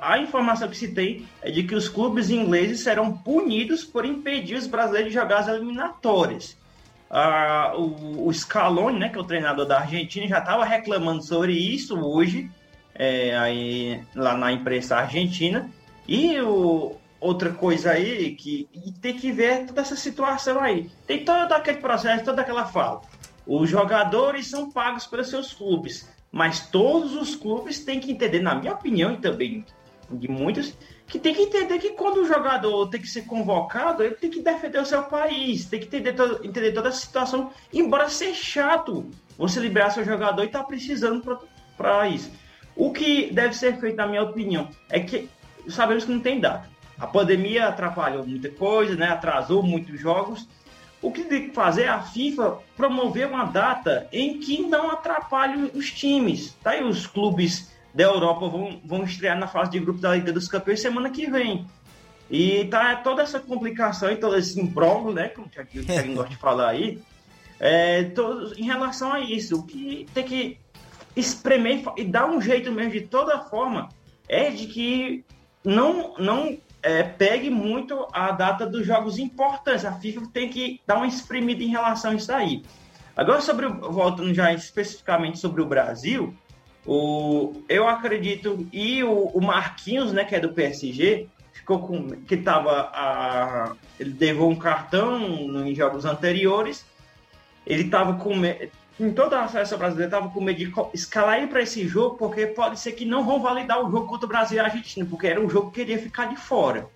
[0.00, 4.54] A, informação que se tem é de que os clubes ingleses serão punidos por impedir
[4.54, 6.56] os brasileiros de jogar as eliminatórias.
[7.10, 11.52] ah, o, o Scaloni, né, que é o treinador da Argentina, já estava reclamando sobre
[11.52, 12.48] isso hoje,
[12.94, 15.68] é, aí, lá na imprensa argentina.
[16.06, 18.68] E o, outra coisa aí, que
[19.00, 20.88] tem que ver toda essa situação aí.
[21.04, 23.00] Tem todo aquele processo, toda aquela fala.
[23.44, 28.56] Os jogadores são pagos pelos seus clubes, mas todos os clubes têm que entender, na
[28.56, 29.64] minha opinião e também
[30.10, 34.16] de muitos, que tem que entender que quando o jogador tem que ser convocado, ele
[34.16, 38.34] tem que defender o seu país, tem que entender, entender toda a situação, embora seja
[38.34, 41.22] chato você liberar seu jogador e tá precisando
[41.76, 42.32] para isso.
[42.74, 45.30] O que deve ser feito, na minha opinião, é que
[45.68, 46.68] sabemos que não tem data.
[46.98, 49.06] A pandemia atrapalhou muita coisa, né?
[49.06, 50.48] atrasou muitos jogos.
[51.04, 55.70] O que tem que fazer é a FIFA promover uma data em que não atrapalhe
[55.74, 56.56] os times.
[56.62, 56.74] Tá?
[56.78, 60.48] E os clubes da Europa vão, vão estrear na fase de grupo da Liga dos
[60.48, 61.66] Campeões semana que vem.
[62.30, 65.28] E tá toda essa complicação e todo esse imbróglio, né?
[65.28, 66.98] Como o Thiago gosta de falar aí,
[67.60, 68.10] é,
[68.56, 69.58] em relação a isso.
[69.58, 70.58] O que tem que
[71.14, 73.90] espremer e dar um jeito mesmo de toda forma
[74.26, 75.22] é de que
[75.62, 79.86] não, não é, pegue muito a data dos jogos importantes.
[79.86, 82.62] A FIFA tem que dar uma espremida em relação a isso aí.
[83.16, 86.34] Agora, sobre voltando já especificamente sobre o Brasil,
[86.84, 92.10] o, eu acredito, e o, o Marquinhos, né, que é do PSG, ficou com.
[92.10, 92.90] que tava.
[92.92, 96.84] A, ele levou um cartão em jogos anteriores.
[97.66, 98.34] Ele estava com
[98.98, 102.46] em toda a seleção brasileira estava com medo de escalar ele para esse jogo, porque
[102.46, 105.26] pode ser que não vão validar o jogo contra o Brasil e a Argentina, porque
[105.26, 106.86] era um jogo que queria ficar de fora.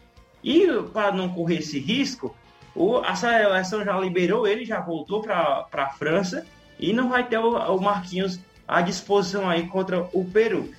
[0.42, 2.34] E para não correr esse risco,
[2.74, 6.46] o, a seleção já liberou ele, já voltou para a França
[6.78, 10.70] e não vai ter o, o Marquinhos à disposição aí contra o Peru.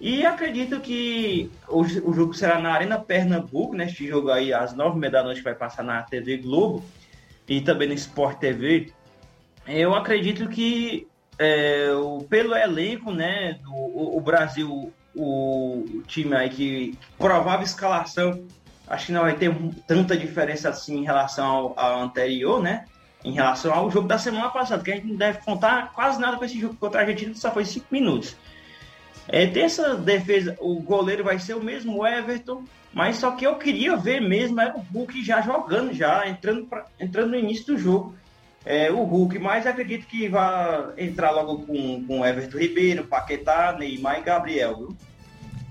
[0.00, 5.08] E acredito que o, o jogo será na Arena Pernambuco, neste jogo aí às nove
[5.10, 6.82] da noite vai passar na TV Globo
[7.46, 8.92] e também no Sport TV
[9.66, 11.06] eu acredito que
[11.38, 18.44] é, o, pelo elenco, né, do, o, o, Brasil, o time aí que provável escalação,
[18.86, 19.54] acho que não vai ter
[19.86, 22.84] tanta diferença assim em relação ao, ao, anterior, né?
[23.24, 26.36] Em relação ao jogo da semana passada, que a gente não deve contar quase nada
[26.36, 28.36] com esse jogo contra a Argentina, só foi cinco minutos.
[29.28, 33.46] É, tem essa defesa, o goleiro vai ser o mesmo o Everton, mas só que
[33.46, 37.66] eu queria ver mesmo era o Hulk já jogando, já entrando, pra, entrando no início
[37.66, 38.14] do jogo
[38.64, 44.18] é, o Hulk, mas acredito que vai entrar logo com, com Everton Ribeiro, Paquetá, Neymar
[44.18, 44.96] e Gabriel, viu?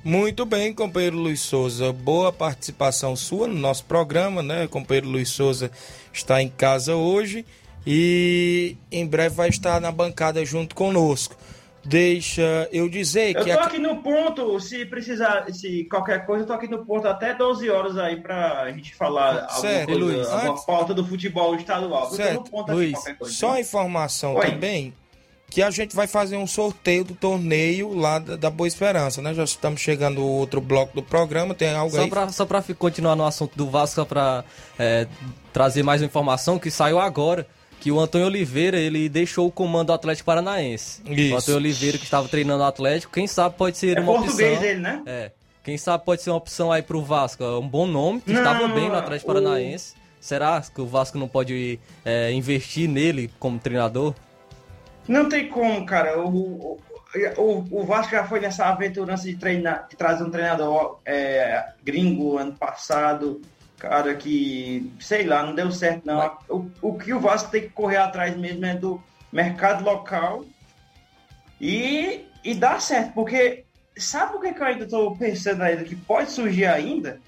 [0.04, 1.94] Muito bem, companheiro Luiz Souza.
[1.94, 4.66] Boa participação sua no nosso programa, né?
[4.66, 5.72] O companheiro Luiz Souza
[6.12, 7.46] está em casa hoje
[7.86, 11.36] e em breve vai estar na bancada junto conosco.
[11.84, 13.50] Deixa eu dizer eu que.
[13.50, 17.08] Eu tô aqui no ponto, se precisar, se qualquer coisa, eu tô aqui no ponto
[17.08, 20.66] até 12 horas aí pra gente falar certo, alguma, coisa, Luiz, alguma antes...
[20.66, 22.12] pauta do futebol estadual.
[22.12, 24.52] Certo, Luiz, coisa, só informação Oi.
[24.52, 24.94] também
[25.50, 29.34] que a gente vai fazer um sorteio do torneio lá da, da, Boa Esperança, né?
[29.34, 32.10] Já estamos chegando o outro bloco do programa, tem algo só aí?
[32.10, 34.46] Pra, só para continuar no assunto do Vasco, só para
[34.80, 35.08] é,
[35.52, 37.46] trazer mais informação que saiu agora
[37.82, 41.02] que o Antônio Oliveira ele deixou o comando do Atlético Paranaense.
[41.04, 41.34] Isso.
[41.34, 44.54] O Antônio Oliveira que estava treinando o Atlético, quem sabe pode ser é uma português
[44.54, 44.70] opção.
[44.70, 45.02] ele, né?
[45.08, 45.32] É.
[45.64, 47.44] Quem sabe pode ser uma opção aí pro Vasco.
[47.44, 49.96] É um bom nome, que não, estava bem no Atlético Paranaense.
[49.96, 50.02] O...
[50.22, 54.14] Será que o Vasco não pode é, investir nele como treinador?
[55.08, 56.20] Não tem como, cara.
[56.20, 56.80] O,
[57.38, 62.38] o, o Vasco já foi nessa aventurança de, treinar, de trazer um treinador é, gringo
[62.38, 63.42] ano passado
[63.82, 66.38] cara, que, sei lá, não deu certo não.
[66.48, 70.46] O, o que o Vasco tem que correr atrás mesmo é do mercado local
[71.60, 73.66] e, e dá certo, porque
[73.98, 77.20] sabe o que, que eu ainda estou pensando ainda que pode surgir ainda?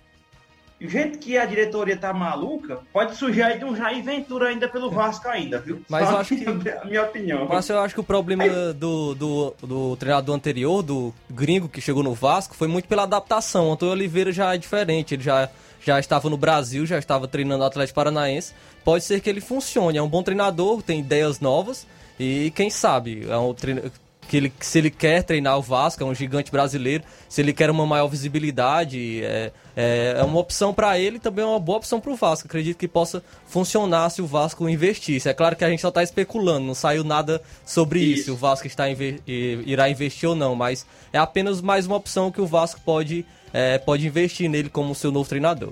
[0.79, 4.91] Do jeito que a diretoria tá maluca, pode surgir aí um Jair Ventura ainda pelo
[4.91, 5.81] Vasco ainda, viu?
[5.89, 6.45] Mas Só eu acho que.
[6.69, 7.47] A minha opinião.
[7.47, 12.03] Mas eu acho que o problema do, do, do treinador anterior, do gringo que chegou
[12.03, 13.69] no Vasco, foi muito pela adaptação.
[13.69, 15.49] O Antônio Oliveira já é diferente, ele já
[15.85, 18.53] já estava no Brasil, já estava treinando o Atlético Paranaense.
[18.83, 19.97] Pode ser que ele funcione.
[19.97, 21.85] É um bom treinador, tem ideias novas
[22.19, 23.91] e quem sabe é um treino,
[24.27, 27.69] que ele, se ele quer treinar o Vasco, é um gigante brasileiro, se ele quer
[27.69, 31.99] uma maior visibilidade, é, é, é uma opção para ele também é uma boa opção
[31.99, 32.47] para o Vasco.
[32.47, 35.29] Acredito que possa funcionar se o Vasco investisse.
[35.29, 38.31] É claro que a gente só está especulando, não saiu nada sobre isso, isso se
[38.31, 38.85] o Vasco está
[39.27, 43.77] irá investir ou não, mas é apenas mais uma opção que o Vasco pode é,
[43.77, 45.71] pode investir nele como seu novo treinador.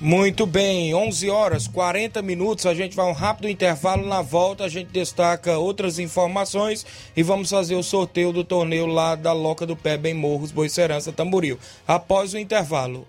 [0.00, 2.66] Muito bem, 11 horas 40 minutos.
[2.66, 4.06] A gente vai um rápido intervalo.
[4.06, 6.84] Na volta, a gente destaca outras informações
[7.16, 11.12] e vamos fazer o sorteio do torneio lá da Loca do Pé, Bem Morros, Boicerança,
[11.12, 11.58] Tamboril.
[11.88, 13.06] Após o intervalo.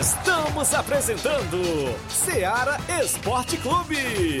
[0.00, 4.40] Estamos apresentando Seara Esporte Clube.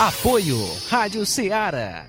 [0.00, 0.56] Apoio
[0.88, 2.06] Rádio Ceará.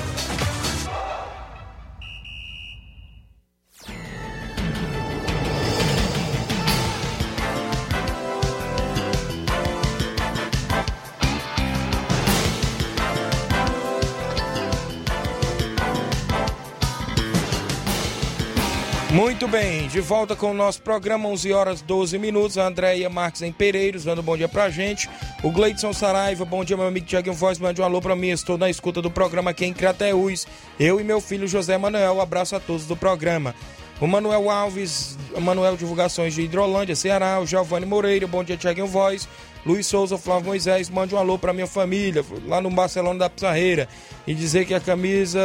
[19.12, 22.56] Muito bem, de volta com o nosso programa, 11 horas 12 minutos.
[22.56, 25.10] A Andréia Marques em Pereiros, dando um bom dia pra gente.
[25.42, 28.28] O Gleidson Saraiva, bom dia, meu amigo Tiago Voz, mande um alô pra mim.
[28.28, 30.46] Estou na escuta do programa aqui em Crateús.
[30.78, 33.52] Eu e meu filho José Manuel, abraço a todos do programa.
[34.00, 37.40] O Manuel Alves, Manuel Divulgações de Hidrolândia, Ceará.
[37.40, 39.28] O Giovanni Moreira, bom dia, Tiago Voz.
[39.66, 43.88] Luiz Souza, Flávio Moisés, mande um alô pra minha família, lá no Barcelona da Pizarreira.
[44.24, 45.40] E dizer que a camisa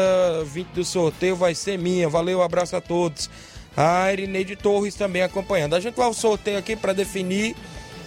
[0.46, 2.08] 20 do sorteio vai ser minha.
[2.08, 3.28] Valeu, abraço a todos
[3.76, 5.76] a Irineide Torres também acompanhando.
[5.76, 7.56] A gente vai ao sorteio aqui para definir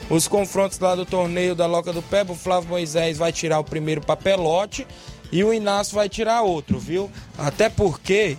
[0.09, 2.33] os confrontos lá do torneio da Loca do Pebo.
[2.33, 4.87] O Flávio Moisés vai tirar o primeiro papelote
[5.31, 7.11] e o Inácio vai tirar outro, viu?
[7.37, 8.39] Até porque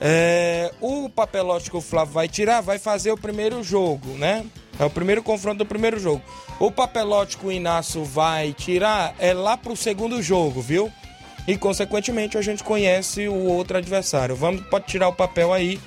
[0.00, 4.44] é, o papelote que o Flávio vai tirar vai fazer o primeiro jogo, né?
[4.78, 6.22] É o primeiro confronto do primeiro jogo.
[6.58, 10.90] O papelote que o Inácio vai tirar é lá pro segundo jogo, viu?
[11.46, 14.36] E consequentemente a gente conhece o outro adversário.
[14.36, 15.80] Vamos, pode tirar o papel aí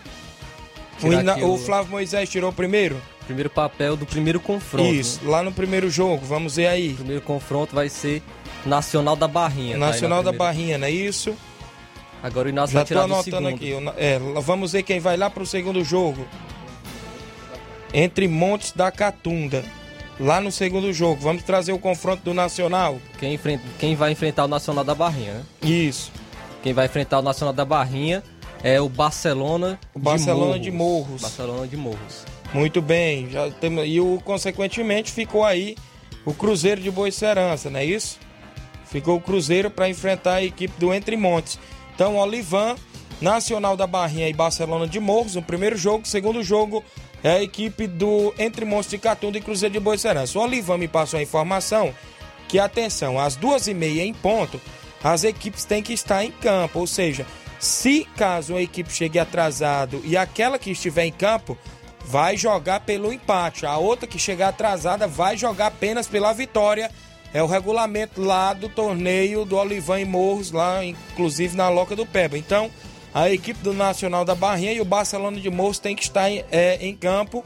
[1.02, 3.02] o, o, Flávio Moisés tirou o primeiro?
[3.26, 4.94] Primeiro papel do primeiro confronto.
[4.94, 5.32] Isso, né?
[5.32, 6.92] lá no primeiro jogo, vamos ver aí.
[6.94, 8.22] O primeiro confronto vai ser
[8.66, 9.74] Nacional da Barrinha.
[9.74, 11.36] Tá Nacional tá da Barrinha, não é isso?
[12.22, 13.74] Agora o Inácio Já vai tirar tô anotando aqui.
[13.98, 16.26] É, vamos ver quem vai lá pro segundo jogo.
[17.94, 19.64] Entre Montes da Catunda.
[20.20, 21.20] Lá no segundo jogo.
[21.22, 22.98] Vamos trazer o confronto do Nacional.
[23.20, 25.44] Quem, enfrenta, quem vai enfrentar o Nacional da Barrinha, né?
[25.62, 26.12] Isso.
[26.62, 28.24] Quem vai enfrentar o Nacional da Barrinha
[28.64, 31.06] é o Barcelona o Barcelona de Morros.
[31.06, 31.22] de Morros.
[31.22, 32.26] Barcelona de Morros.
[32.54, 35.76] Muito bem, já tem, e o consequentemente ficou aí
[36.26, 38.18] o Cruzeiro de Boa Serança, não é isso?
[38.86, 41.60] Ficou o Cruzeiro para enfrentar a equipe do Entre Montes.
[41.94, 42.76] Então, Olivan,
[43.20, 46.84] Nacional da Barrinha e Barcelona de Morros no primeiro jogo, segundo jogo
[47.24, 50.38] é a equipe do Entre Montes de Catunda e Cruzeiro de Boa Serança.
[50.38, 51.94] O Olivan me passou a informação
[52.48, 54.62] que atenção, às duas e meia em ponto,
[55.04, 57.26] as equipes têm que estar em campo, ou seja,
[57.64, 61.58] se caso uma equipe chegue atrasado e aquela que estiver em campo
[62.06, 66.92] vai jogar pelo empate, a outra que chegar atrasada vai jogar apenas pela vitória.
[67.34, 72.06] É o regulamento lá do torneio do Olivan e Morros, lá inclusive na Loca do
[72.06, 72.38] Peba.
[72.38, 72.70] Então,
[73.14, 76.44] a equipe do Nacional da Barrinha e o Barcelona de Morros tem que estar em,
[76.52, 77.44] é, em campo.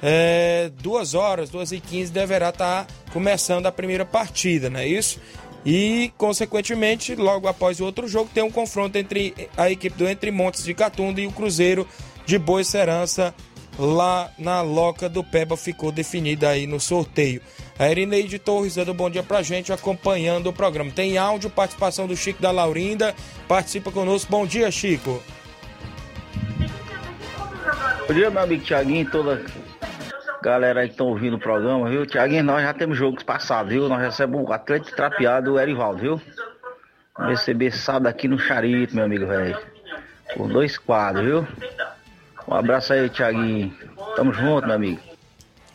[0.00, 5.20] É, duas horas, duas e quinze deverá estar começando a primeira partida, não é isso?
[5.70, 10.30] E, consequentemente, logo após o outro jogo, tem um confronto entre a equipe do Entre
[10.30, 11.86] Montes de Catunda e o Cruzeiro
[12.24, 13.34] de Boa Serança,
[13.78, 17.42] lá na Loca do Peba, ficou definida aí no sorteio.
[17.78, 20.90] A Erineide Torres dando bom dia pra gente, acompanhando o programa.
[20.90, 23.14] Tem áudio, participação do Chico da Laurinda,
[23.46, 24.30] participa conosco.
[24.30, 25.22] Bom dia, Chico.
[28.06, 29.44] Bom dia, meu amigo Tiaguinho, toda
[30.48, 32.06] galera aí que estão ouvindo o programa, viu?
[32.06, 33.88] Tiaguinho, nós já temos jogos passados, viu?
[33.88, 36.20] Nós recebemos o Atlético Trapeado o Erivaldo, viu?
[37.16, 39.58] Vamos receber sábado aqui no Charito, meu amigo, velho.
[40.36, 41.48] Por dois quadros, viu?
[42.46, 43.74] Um abraço aí, Tiaguinho.
[44.16, 45.00] Tamo junto, meu amigo.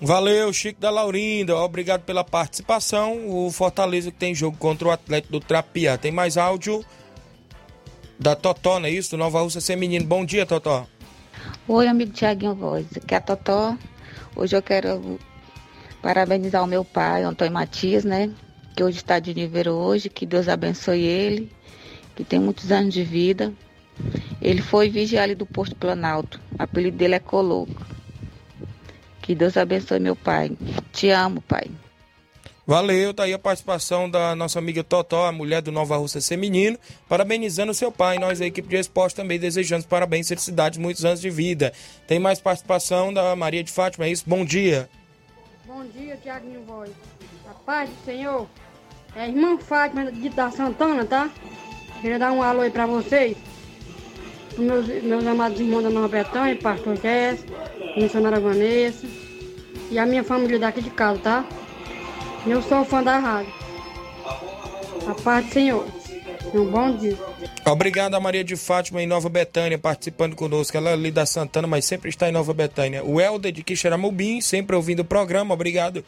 [0.01, 1.55] Valeu, Chico da Laurinda.
[1.55, 3.28] Obrigado pela participação.
[3.28, 5.97] O Fortaleza que tem jogo contra o Atlético do Trapiá.
[5.97, 6.84] Tem mais áudio?
[8.19, 9.11] da Totó, não é isso?
[9.11, 10.05] Do Nova Russa Feminino.
[10.05, 10.88] Bom dia, Totó.
[11.67, 12.86] Oi, amigo Tiaguinho Voz.
[12.95, 13.78] Aqui é a Totó.
[14.36, 15.20] Hoje eu quero
[16.02, 18.32] parabenizar o meu pai, Antônio Matias, né?
[18.76, 20.10] Que hoje está de nível hoje.
[20.10, 21.52] Que Deus abençoe ele.
[22.16, 23.54] Que tem muitos anos de vida.
[24.42, 26.42] Ele foi vigiar do posto Planalto.
[26.58, 27.86] O apelido dele é Coloco.
[29.22, 30.58] Que Deus abençoe meu pai.
[30.92, 31.70] Te amo, pai.
[32.66, 36.78] Valeu, tá aí a participação da nossa amiga Totó, a mulher do Nova Russa Feminino,
[37.09, 38.18] parabenizando seu pai.
[38.18, 41.74] Nós, a equipe de esporte, também desejamos parabéns, felicidades, muitos anos de vida.
[42.07, 44.24] Tem mais participação da Maria de Fátima, é isso?
[44.26, 44.89] Bom dia.
[45.66, 46.89] Bom dia, Tiaguinho Voz.
[47.49, 48.47] A paz do Senhor.
[49.14, 51.30] É a irmã Fátima de da Santana, tá?
[51.99, 53.36] Queria dar um alô aí pra vocês.
[54.55, 57.43] Para meus, meus amados irmãos da Nova Betânia, pastor Jess,
[57.97, 59.05] missionária Vanessa.
[59.91, 61.45] E a minha família daqui de casa, tá?
[62.46, 63.54] Eu sou fã da rádio.
[65.08, 65.88] A paz do Senhor.
[66.54, 67.18] Um bom dia.
[67.66, 70.76] Obrigado a Maria de Fátima em Nova Betânia participando conosco.
[70.76, 73.04] Ela é ali da Santana, mas sempre está em Nova Betânia.
[73.04, 75.54] O Helder de Quixeramobim, sempre ouvindo o programa.
[75.54, 76.04] Obrigado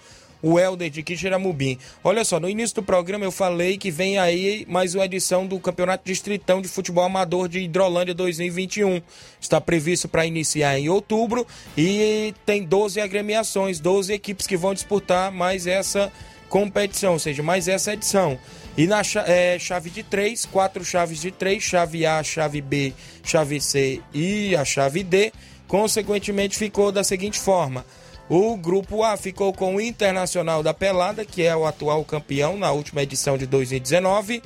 [0.46, 1.80] o Helder de Quixeramobim.
[2.04, 5.60] Olha só, no início do programa eu falei que vem aí mais uma edição do
[5.60, 9.02] Campeonato Distritão de Futebol Amador de Hidrolândia 2021.
[9.41, 15.32] Está previsto para iniciar em outubro e tem 12 agremiações, 12 equipes que vão disputar
[15.32, 16.14] mais essa
[16.48, 18.38] competição, ou seja, mais essa edição.
[18.78, 22.93] E na é, chave de três, quatro chaves de três, chave A, chave B,
[23.24, 25.34] chave C e a chave D,
[25.68, 27.84] consequentemente ficou da seguinte forma.
[28.28, 32.72] O grupo A ficou com o Internacional da Pelada, que é o atual campeão na
[32.72, 34.42] última edição de 2019.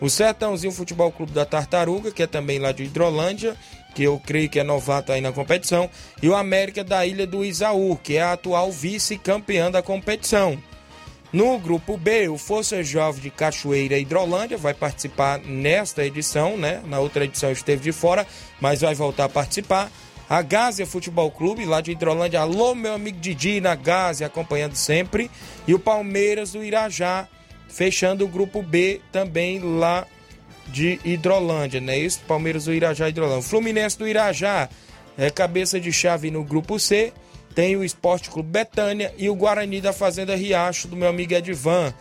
[0.00, 3.56] O Sertãozinho Futebol Clube da Tartaruga, que é também lá de Hidrolândia,
[3.92, 5.90] que eu creio que é novato aí na competição.
[6.22, 10.56] E o América da Ilha do Isaú, que é a atual vice-campeã da competição.
[11.32, 16.80] No grupo B, o Força Jovem de Cachoeira Hidrolândia vai participar nesta edição, né?
[16.86, 18.24] Na outra edição esteve de fora,
[18.60, 19.90] mas vai voltar a participar.
[20.28, 22.40] A Gásia Futebol Clube, lá de Hidrolândia.
[22.40, 25.30] Alô, meu amigo Didi na Gásia, acompanhando sempre.
[25.66, 27.28] E o Palmeiras do Irajá,
[27.68, 30.06] fechando o grupo B também lá
[30.68, 31.98] de Hidrolândia, né?
[31.98, 33.42] Isso, Palmeiras do Irajá Hidrolândia.
[33.42, 34.68] Fluminense do Irajá
[35.18, 37.12] é cabeça de chave no grupo C.
[37.54, 41.92] Tem o Esporte Clube Betânia e o Guarani da Fazenda Riacho, do meu amigo Edvan.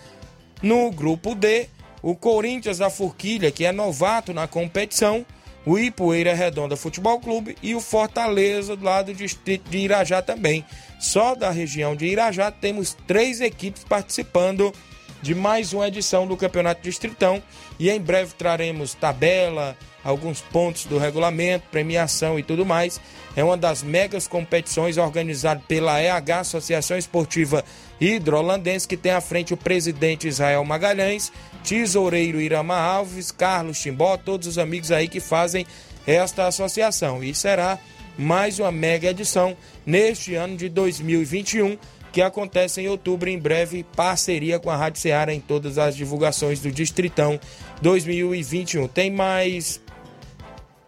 [0.62, 1.68] No grupo D,
[2.02, 5.26] o Corinthians da Forquilha, que é novato na competição
[5.66, 10.66] o Ipueira Redonda Futebol Clube e o Fortaleza do lado do distrito de Irajá também.
[11.00, 14.74] Só da região de Irajá temos três equipes participando
[15.22, 17.42] de mais uma edição do Campeonato Distritão
[17.80, 23.00] e em breve traremos tabela, alguns pontos do regulamento, premiação e tudo mais.
[23.36, 27.64] É uma das megas competições organizada pela EH, Associação Esportiva
[28.02, 31.32] Hidrolandense, que tem à frente o presidente Israel Magalhães
[31.64, 35.66] Tesoureiro Irama Alves, Carlos Timbó, todos os amigos aí que fazem
[36.06, 37.24] esta associação.
[37.24, 37.80] E será
[38.18, 39.56] mais uma mega edição
[39.86, 41.78] neste ano de 2021,
[42.12, 46.60] que acontece em outubro, em breve, parceria com a Rádio Ceará em todas as divulgações
[46.60, 47.40] do Distritão
[47.82, 48.88] 2021.
[48.88, 49.82] Tem mais.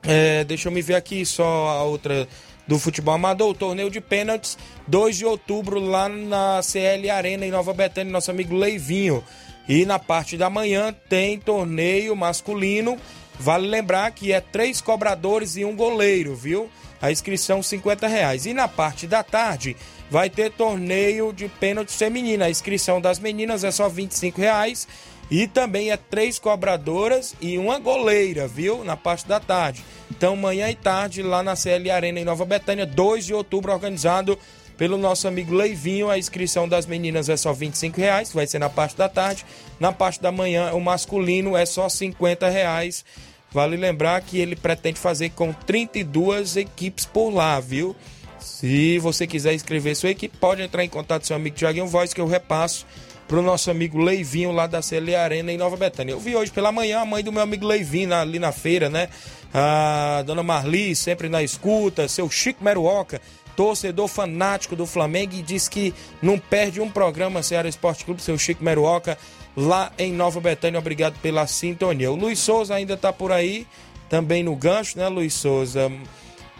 [0.03, 2.27] É, deixa eu me ver aqui só a outra
[2.67, 4.57] do futebol amador, o torneio de pênaltis,
[4.87, 9.23] 2 de outubro, lá na CL Arena, em Nova Betânia, nosso amigo Leivinho.
[9.67, 12.97] E na parte da manhã tem torneio masculino.
[13.39, 16.69] Vale lembrar que é três cobradores e um goleiro, viu?
[17.01, 18.45] A inscrição 50 reais.
[18.45, 19.75] E na parte da tarde
[20.09, 22.45] vai ter torneio de pênalti feminina.
[22.45, 24.87] A inscrição das meninas é só 25 reais.
[25.29, 28.83] E também é três cobradoras e uma goleira, viu?
[28.83, 29.83] Na parte da tarde.
[30.11, 34.37] Então, manhã e tarde, lá na CL Arena em Nova Betânia, 2 de outubro, organizado
[34.77, 36.09] pelo nosso amigo Leivinho.
[36.09, 39.45] A inscrição das meninas é só 25 reais, vai ser na parte da tarde.
[39.79, 43.05] Na parte da manhã, o masculino é só 50 reais.
[43.51, 47.95] Vale lembrar que ele pretende fazer com 32 equipes por lá, viu?
[48.39, 52.13] Se você quiser inscrever sua equipe, pode entrar em contato com seu amigo Tiaguinho Voz,
[52.13, 52.85] que eu repasso
[53.27, 56.11] para o nosso amigo Leivinho lá da CL Arena em Nova Betânia.
[56.11, 59.09] Eu vi hoje pela manhã a mãe do meu amigo Leivinho ali na feira, né?
[59.53, 63.21] A dona Marli, sempre na escuta, seu Chico Meruoca,
[63.55, 68.37] torcedor fanático do Flamengo e diz que não perde um programa Ceará Esporte Clube, seu
[68.37, 69.17] Chico Meruoca,
[69.55, 70.79] lá em Nova Betânia.
[70.79, 72.11] Obrigado pela sintonia.
[72.11, 73.65] O Luiz Souza ainda está por aí,
[74.09, 75.91] também no gancho, né, Luiz Souza?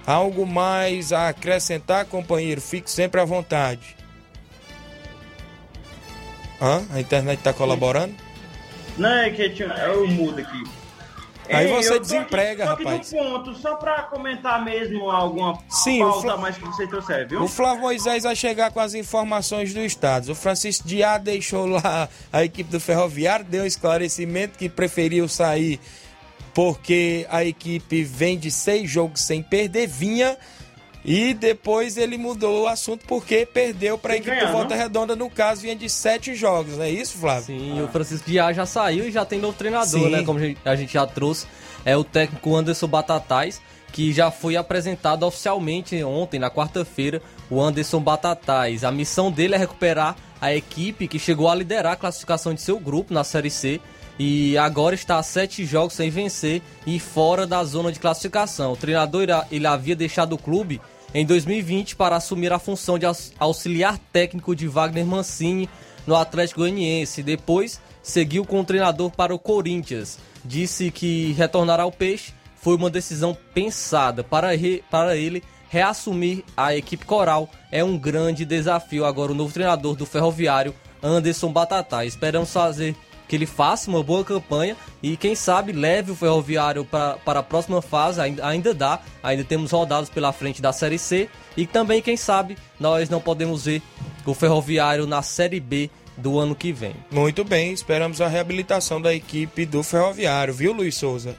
[0.05, 2.61] Algo mais a acrescentar, companheiro?
[2.61, 3.95] Fique sempre à vontade.
[6.61, 6.85] Hã?
[6.93, 8.13] A internet está colaborando?
[8.97, 10.63] Não, é que eu mudo aqui.
[11.49, 13.13] Aí você desemprega, aqui, rapaz.
[13.13, 16.37] Aqui ponto, só para comentar mesmo alguma Sim, pauta Fla...
[16.37, 17.43] mais que você trouxer, viu?
[17.43, 20.31] O Flávio Moisés vai chegar com as informações do estado.
[20.31, 25.79] O Francisco Diá deixou lá a equipe do Ferroviário, deu um esclarecimento que preferiu sair
[26.55, 30.37] porque a equipe vem de seis jogos sem perder, vinha
[31.05, 35.15] e depois ele mudou o assunto porque perdeu para a equipe ganhar, do Volta Redonda,
[35.15, 37.45] no caso, vinha de sete jogos, não é isso, Flávio?
[37.45, 40.09] Sim, o Francisco Dias já saiu e já tem novo treinador, Sim.
[40.09, 40.23] né?
[40.23, 41.45] Como a gente- já trouxe,
[41.85, 48.01] é o técnico Anderson Batatais, que já foi apresentado oficialmente ontem, na quarta-feira, o Anderson
[48.01, 48.83] Batatais.
[48.83, 52.77] A missão dele é recuperar a equipe que chegou a liderar a classificação de seu
[52.79, 53.79] grupo na Série C
[54.19, 58.73] e agora está a sete jogos sem vencer e fora da zona de classificação.
[58.73, 60.81] O treinador ele havia deixado o clube
[61.15, 65.69] em 2020 para assumir a função de aux- auxiliar técnico de Wagner Mancini
[66.05, 67.23] no Atlético Goianiense.
[67.23, 70.19] Depois seguiu com o treinador para o Corinthians.
[70.43, 76.75] Disse que retornar ao Peixe foi uma decisão pensada para, re- para ele reassumir a
[76.75, 77.49] equipe coral.
[77.71, 82.03] É um grande desafio agora o novo treinador do Ferroviário, Anderson Batatá.
[82.05, 82.93] Esperamos fazer
[83.27, 87.43] que ele faça uma boa campanha e quem sabe leve o Ferroviário para, para a
[87.43, 92.01] próxima fase, ainda, ainda dá, ainda temos rodados pela frente da Série C e também
[92.01, 93.81] quem sabe nós não podemos ver
[94.25, 96.95] o Ferroviário na Série B do ano que vem.
[97.11, 101.35] Muito bem, esperamos a reabilitação da equipe do Ferroviário, viu, Luiz Souza?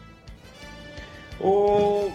[1.41, 2.11] O...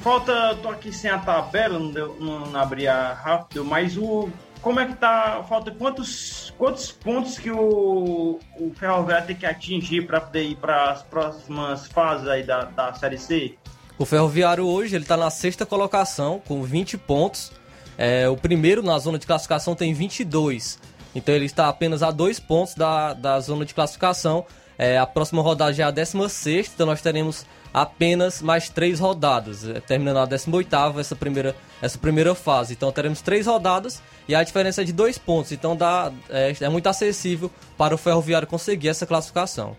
[0.00, 4.28] Falta, tô aqui sem a tabela, não, deu, não, não abri a rápido, mas o.
[4.62, 5.44] Como é que tá?
[5.48, 10.92] Falta quantos, quantos pontos que o, o Ferroviário tem que atingir para poder ir para
[10.92, 13.56] as próximas fases aí da, da Série C?
[13.98, 17.52] O Ferroviário hoje ele está na sexta colocação com 20 pontos.
[17.98, 20.78] É, o primeiro na zona de classificação tem 22.
[21.12, 24.46] Então ele está apenas a dois pontos da, da zona de classificação.
[24.78, 29.68] É, a próxima rodada já é a 16, então nós teremos apenas mais três rodadas,
[29.68, 32.72] é, terminando a 18 essa primeira, essa primeira fase.
[32.72, 35.52] Então teremos três rodadas e a diferença é de dois pontos.
[35.52, 39.76] Então dá, é, é muito acessível para o Ferroviário conseguir essa classificação.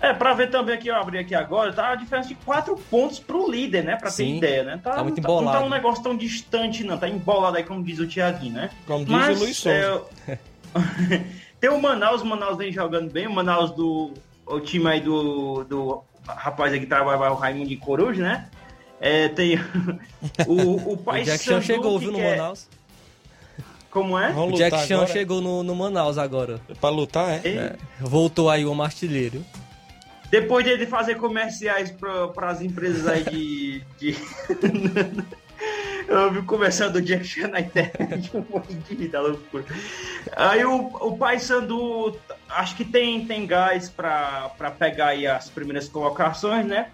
[0.00, 3.18] É, pra ver também aqui, eu abri aqui agora, tá a diferença de 4 pontos
[3.18, 3.96] pro líder, né?
[3.96, 4.80] Pra ter Sim, ideia, né?
[4.82, 5.58] tá muito não Não embolado.
[5.58, 6.96] tá um negócio tão distante, não.
[6.96, 8.70] Tá embolado aí, como diz o Thiaguinho, né?
[8.86, 10.02] Como diz o Luiz Souza.
[10.26, 10.38] é,
[11.60, 14.14] tem o Manaus, o Manaus vem jogando bem, o Manaus do.
[14.46, 15.64] O time aí do.
[15.64, 18.48] do rapaz aí que trabalha o Raimundo de Coruja, né?
[19.00, 19.58] É, tem
[20.46, 22.68] o, o Pai O Jack Chan Sandu, chegou, que viu, no quer- Manaus.
[23.90, 24.30] Como é?
[24.30, 26.60] O Jack Chan chegou no, no Manaus agora.
[26.80, 27.48] Pra lutar, é?
[27.48, 29.44] É, voltou aí o artilheiro.
[30.30, 33.82] Depois dele fazer comerciais para as empresas aí de.
[33.98, 34.16] de...
[36.06, 39.64] Eu vi começando o Jack Chan na internet, um monte de da loucura.
[40.36, 42.16] Aí o, o Pai Sandu,
[42.48, 46.90] acho que tem, tem gás para pegar aí as primeiras colocações, né?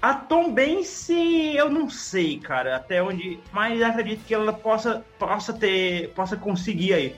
[0.00, 3.40] A Tom Bense, eu não sei, cara, até onde.
[3.50, 6.10] Mas acredito que ela possa, possa ter.
[6.10, 7.16] possa conseguir aí.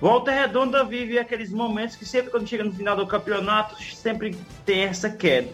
[0.00, 4.82] Volta Redonda vive aqueles momentos que sempre quando chega no final do campeonato, sempre tem
[4.82, 5.48] essa queda.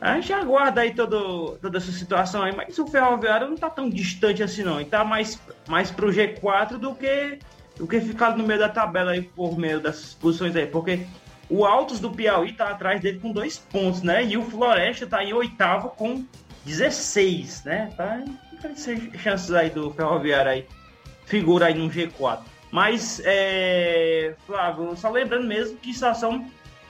[0.00, 3.88] A gente aguarda aí todo, toda essa situação aí, mas o Ferroviário não tá tão
[3.88, 4.78] distante assim não.
[4.78, 7.38] Ele tá mais, mais pro G4 do que,
[7.76, 10.66] do que ficar no meio da tabela aí por meio dessas posições aí.
[10.66, 11.06] Porque
[11.48, 14.24] o Altos do Piauí tá atrás dele com dois pontos, né?
[14.24, 16.24] E o Floresta tá em oitavo com
[16.64, 17.92] 16, né?
[17.96, 18.22] Tá
[19.18, 20.66] chances aí do Ferroviário aí
[21.26, 22.40] figura aí no G4.
[22.70, 26.46] Mas, é, Flávio, só lembrando mesmo que só são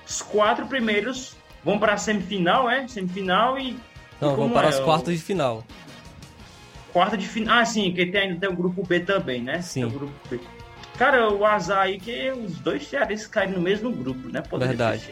[0.06, 2.86] os quatro primeiros vão para a semifinal, é?
[2.88, 3.76] Semifinal e.
[4.20, 4.70] Não, e como para é?
[4.70, 5.64] as quartas de final.
[6.92, 7.58] Quarta de final.
[7.58, 9.60] Ah, sim, que tem, ainda tem o grupo B também, né?
[9.60, 9.80] Sim.
[9.80, 10.40] Tem o grupo B.
[10.96, 14.40] Cara, o azar aí que os dois cearenses caem no mesmo grupo, né?
[14.40, 15.10] Poderia Verdade.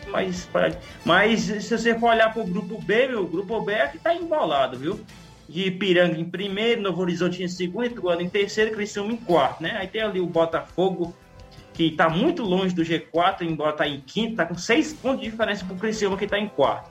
[0.53, 0.71] pra-
[1.05, 4.15] Mas se você for olhar pro grupo B, meu, o grupo B é que tá
[4.15, 5.01] embolado, viu?
[5.49, 9.77] De Ipiranga em primeiro, Novo Horizonte em segundo, Ituano em terceiro, Criciúma em quarto, né?
[9.77, 11.13] Aí tem ali o Botafogo,
[11.75, 15.31] que tá muito longe do G4, embora tá em quinto, tá com seis pontos de
[15.31, 16.91] diferença pro Criciúma, que tá em quarto.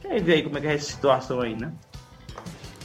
[0.00, 1.70] Quer ver aí como é que é essa situação aí, né?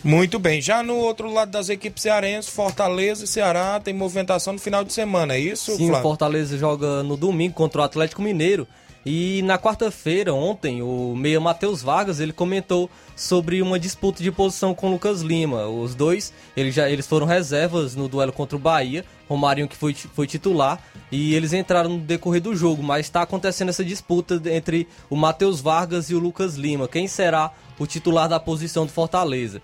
[0.08, 0.62] Muito bem.
[0.62, 4.94] Já no outro lado das equipes cearenses, Fortaleza e Ceará tem movimentação no final de
[4.94, 6.02] semana, é isso, Sim, o Flávio?
[6.02, 8.66] Fortaleza joga no domingo contra o Atlético Mineiro.
[9.06, 14.74] E na quarta-feira, ontem, o meia Matheus Vargas, ele comentou sobre uma disputa de posição
[14.74, 15.68] com o Lucas Lima.
[15.68, 19.06] Os dois, eles, já, eles foram reservas no duelo contra o Bahia.
[19.30, 20.82] Romarinho que foi, foi titular.
[21.10, 22.84] E eles entraram no decorrer do jogo.
[22.84, 26.88] Mas está acontecendo essa disputa entre o Matheus Vargas e o Lucas Lima.
[26.88, 29.62] Quem será o titular da posição do Fortaleza?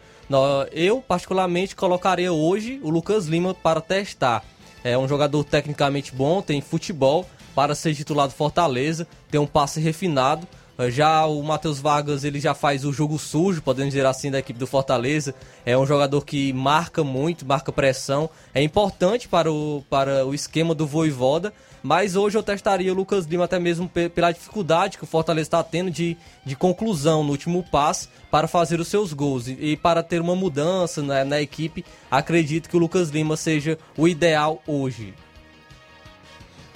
[0.72, 4.44] Eu, particularmente, colocaria hoje o Lucas Lima para testar.
[4.84, 9.80] É um jogador tecnicamente bom, tem futebol para ser titular do Fortaleza, tem um passe
[9.80, 10.48] refinado,
[10.90, 14.58] Já o Matheus Vargas, ele já faz o jogo sujo, podemos dizer assim, da equipe
[14.58, 15.36] do Fortaleza.
[15.66, 18.30] É um jogador que marca muito, marca pressão.
[18.54, 21.54] É importante para o, para o esquema do Voivoda.
[21.84, 25.62] Mas hoje eu testaria o Lucas Lima até mesmo pela dificuldade que o Fortaleza está
[25.62, 26.16] tendo de,
[26.46, 29.50] de conclusão no último passe para fazer os seus gols.
[29.50, 33.78] E, e para ter uma mudança na, na equipe, acredito que o Lucas Lima seja
[33.98, 35.14] o ideal hoje.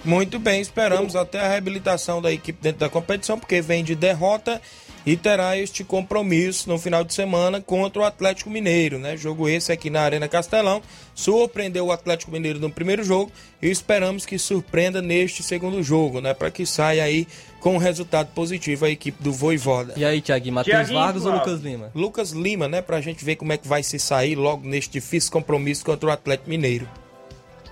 [0.03, 4.61] Muito bem, esperamos até a reabilitação da equipe dentro da competição, porque vem de derrota
[5.07, 9.15] e terá este compromisso no final de semana contra o Atlético Mineiro, né?
[9.15, 10.81] Jogo esse aqui na Arena Castelão.
[11.15, 13.31] Surpreendeu o Atlético Mineiro no primeiro jogo
[13.61, 16.33] e esperamos que surpreenda neste segundo jogo, né?
[16.33, 17.25] Para que saia aí
[17.61, 19.93] com um resultado positivo a equipe do Voivoda.
[19.95, 21.91] E aí, Thiago, Matheus Vargas ou Lucas Lima?
[21.95, 22.81] Lucas Lima, né?
[22.81, 26.11] Pra gente ver como é que vai se sair logo neste difícil compromisso contra o
[26.11, 26.85] Atlético Mineiro.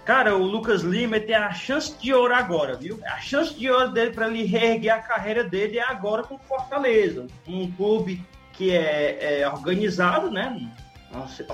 [0.06, 3.00] Cara, o Lucas Lima tem a chance de ouro agora, viu?
[3.08, 6.40] A chance de ouro dele para ele reerguer a carreira dele é agora com o
[6.40, 10.72] Fortaleza, um clube que é, é organizado, né?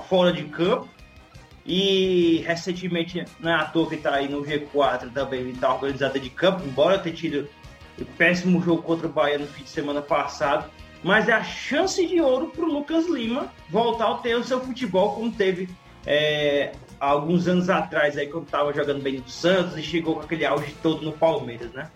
[0.10, 0.90] Fora de campo.
[1.66, 6.30] E recentemente, não é toa que tá aí no G4 também, ele tá organizado de
[6.30, 7.48] campo, embora tenha tido
[7.98, 10.70] o péssimo jogo contra o Bahia no fim de semana passado.
[11.02, 15.16] Mas é a chance de ouro pro Lucas Lima voltar a ter o seu futebol
[15.16, 15.70] como teve
[16.06, 20.22] é, há alguns anos atrás, aí, quando estava jogando bem no Santos e chegou com
[20.22, 21.90] aquele auge todo no Palmeiras, né?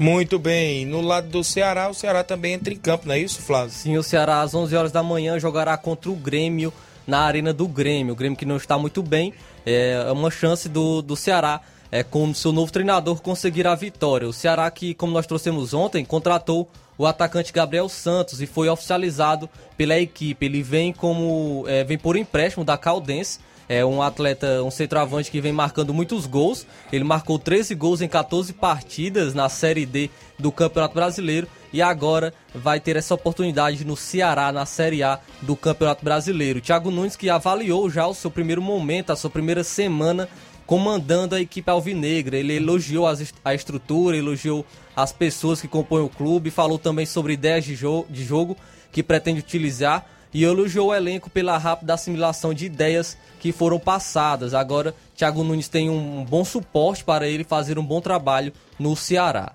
[0.00, 0.86] Muito bem.
[0.86, 3.70] No lado do Ceará, o Ceará também entra em campo, não é isso, Flávio?
[3.70, 6.72] Sim, o Ceará às 11 horas da manhã jogará contra o Grêmio
[7.06, 8.14] na Arena do Grêmio.
[8.14, 9.34] O Grêmio que não está muito bem.
[9.66, 11.60] É uma chance do, do Ceará,
[11.92, 14.26] é, com o seu novo treinador, conseguir a vitória.
[14.26, 16.68] O Ceará que, como nós trouxemos ontem, contratou
[16.98, 20.44] o atacante Gabriel Santos e foi oficializado pela equipe.
[20.44, 23.38] Ele vem como é, vem por empréstimo da Caldense
[23.68, 26.66] é um atleta, um centroavante que vem marcando muitos gols.
[26.92, 32.32] Ele marcou 13 gols em 14 partidas na Série D do Campeonato Brasileiro e agora
[32.54, 36.60] vai ter essa oportunidade no Ceará, na Série A do Campeonato Brasileiro.
[36.60, 40.28] Thiago Nunes que avaliou já o seu primeiro momento, a sua primeira semana
[40.66, 42.36] comandando a equipe alvinegra.
[42.36, 43.06] Ele elogiou
[43.44, 44.64] a estrutura, elogiou
[44.96, 48.56] as pessoas que compõem o clube, falou também sobre ideias de, jo de jogo
[48.92, 54.52] que pretende utilizar e elogiou o elenco pela rápida assimilação de ideias que foram passadas.
[54.52, 59.52] Agora, Thiago Nunes tem um bom suporte para ele fazer um bom trabalho no Ceará.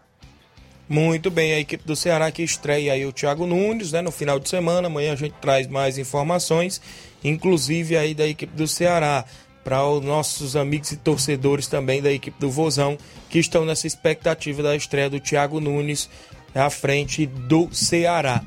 [0.87, 4.39] Muito bem, a equipe do Ceará que estreia aí o Thiago Nunes, né, no final
[4.39, 4.87] de semana.
[4.87, 6.81] Amanhã a gente traz mais informações,
[7.23, 9.23] inclusive aí da equipe do Ceará,
[9.63, 12.97] para os nossos amigos e torcedores também da equipe do Vozão,
[13.29, 16.09] que estão nessa expectativa da estreia do Thiago Nunes
[16.55, 18.43] à frente do Ceará.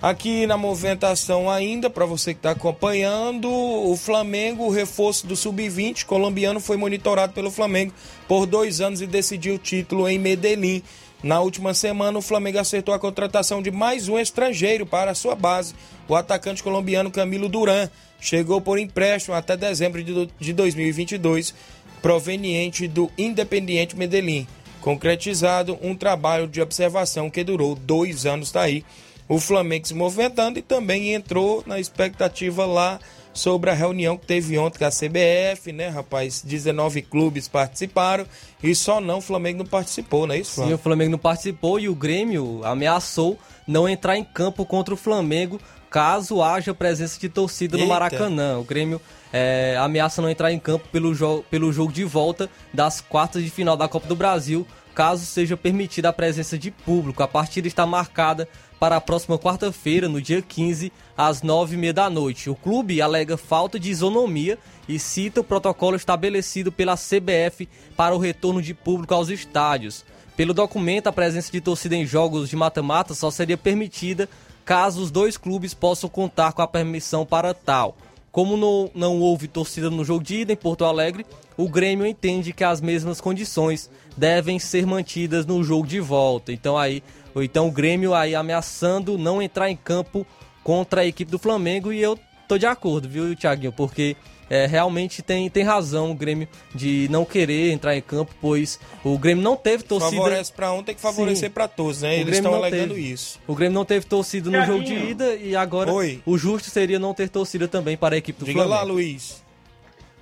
[0.00, 6.04] Aqui na movimentação ainda, para você que está acompanhando, o Flamengo, o reforço do Sub-20
[6.04, 7.92] colombiano foi monitorado pelo Flamengo
[8.28, 10.84] por dois anos e decidiu o título em Medellín.
[11.20, 15.34] Na última semana, o Flamengo acertou a contratação de mais um estrangeiro para a sua
[15.34, 15.74] base.
[16.06, 17.90] O atacante colombiano Camilo Duran
[18.20, 20.00] chegou por empréstimo até dezembro
[20.38, 21.52] de 2022,
[22.00, 24.46] proveniente do Independiente Medellín.
[24.80, 28.84] Concretizado um trabalho de observação que durou dois anos, tá aí
[29.28, 32.98] o Flamengo se movimentando e também entrou na expectativa lá
[33.32, 36.42] sobre a reunião que teve ontem com a CBF, né, rapaz?
[36.42, 38.26] 19 clubes participaram
[38.62, 40.54] e só não o Flamengo não participou, não é isso?
[40.54, 40.70] Flávio?
[40.70, 44.96] Sim, o Flamengo não participou e o Grêmio ameaçou não entrar em campo contra o
[44.96, 45.60] Flamengo
[45.90, 47.92] caso haja presença de torcida no Eita.
[47.92, 48.58] Maracanã.
[48.58, 49.00] O Grêmio
[49.32, 53.50] é, ameaça não entrar em campo pelo, jo pelo jogo de volta das quartas de
[53.50, 57.22] final da Copa do Brasil, caso seja permitida a presença de público.
[57.22, 58.48] A partida está marcada
[58.78, 62.48] para a próxima quarta-feira, no dia 15, às 9h30 da noite.
[62.48, 64.58] O clube alega falta de isonomia
[64.88, 70.04] e cita o protocolo estabelecido pela CBF para o retorno de público aos estádios.
[70.36, 74.28] Pelo documento, a presença de torcida em jogos de mata-mata só seria permitida
[74.64, 77.96] caso os dois clubes possam contar com a permissão para tal.
[78.30, 81.26] Como não, não houve torcida no jogo de ida em Porto Alegre,
[81.56, 86.52] o Grêmio entende que as mesmas condições devem ser mantidas no jogo de volta.
[86.52, 87.02] Então aí
[87.38, 90.26] ou então o Grêmio aí ameaçando não entrar em campo
[90.64, 92.18] contra a equipe do Flamengo e eu
[92.48, 93.72] tô de acordo, viu, Thiaguinho?
[93.72, 94.16] Porque
[94.50, 99.16] é, realmente tem, tem razão o Grêmio de não querer entrar em campo, pois o
[99.16, 100.16] Grêmio não teve torcida.
[100.16, 102.16] Favorece para um, tem que favorecer para todos, né?
[102.16, 103.12] O Eles estão alegando teve.
[103.12, 103.38] isso.
[103.46, 106.20] O Grêmio não teve torcida no jogo de ida e agora Oi.
[106.26, 108.74] o justo seria não ter torcida também para a equipe do Diga Flamengo.
[108.76, 109.44] lá, Luiz.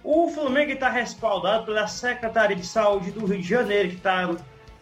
[0.04, 4.36] O Flamengo está respaldado pela Secretaria de Saúde do Rio de Janeiro, que está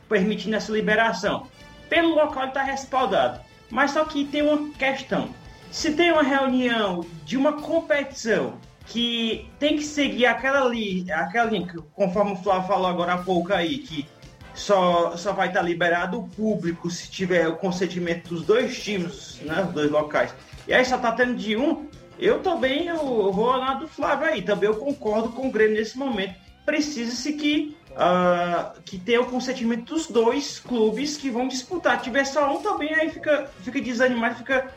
[0.09, 1.47] permitindo essa liberação
[1.95, 3.41] pelo local está respaldado.
[3.71, 5.29] Mas só que tem uma questão.
[5.71, 8.55] Se tem uma reunião de uma competição
[8.87, 13.53] que tem que seguir aquela, li, aquela linha, conforme o Flávio falou agora há pouco
[13.53, 14.07] aí, que
[14.55, 19.65] só, só vai estar liberado o público se tiver o consentimento dos dois times, né?
[19.67, 20.35] Os dois locais.
[20.67, 21.89] E aí só tá tendo de um.
[22.19, 24.43] Eu também eu, eu vou lá do Flávio aí.
[24.43, 26.35] Também eu concordo com o Grêmio nesse momento.
[26.67, 31.99] Precisa-se que, uh, que tenha o consentimento dos dois clubes que vão disputar.
[31.99, 34.73] Se tiver só um também, aí fica, fica desanimado, fica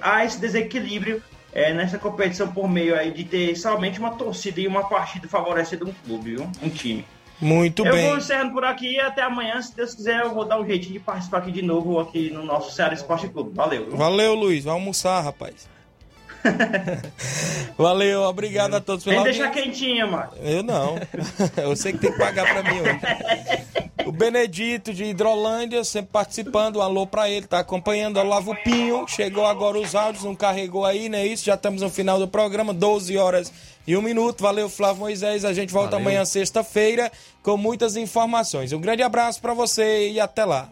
[0.00, 4.66] há esse desequilíbrio é, nessa competição por meio aí de ter somente uma torcida e
[4.66, 6.50] uma partida favorecendo um clube, viu?
[6.62, 7.04] um time.
[7.40, 8.04] Muito eu bem.
[8.04, 10.66] Eu vou encerrando por aqui e até amanhã, se Deus quiser, eu vou dar um
[10.66, 13.50] jeitinho de participar aqui de novo aqui no nosso Ceará Esporte Clube.
[13.54, 13.86] Valeu.
[13.86, 13.96] Viu?
[13.96, 14.64] Valeu, Luiz.
[14.64, 15.68] Vai almoçar, rapaz.
[17.76, 20.30] Valeu, obrigado a todos pela Vem deixar quentinha, mano.
[20.42, 20.96] Eu não.
[21.56, 23.00] Eu sei que tem que pagar pra mim hoje.
[24.06, 26.76] O Benedito de Hidrolândia, sempre participando.
[26.76, 28.18] Um alô pra ele, tá acompanhando.
[28.18, 31.44] Olavo Pinho, chegou agora os áudios, não carregou aí, não é isso?
[31.44, 33.52] Já estamos no final do programa, 12 horas
[33.86, 34.42] e um minuto.
[34.42, 35.44] Valeu, Flávio Moisés.
[35.44, 36.06] A gente volta Valeu.
[36.06, 37.10] amanhã, sexta-feira,
[37.42, 38.72] com muitas informações.
[38.72, 40.68] Um grande abraço para você e até lá.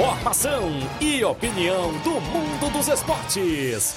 [0.00, 3.94] Informação e opinião do mundo dos esportes.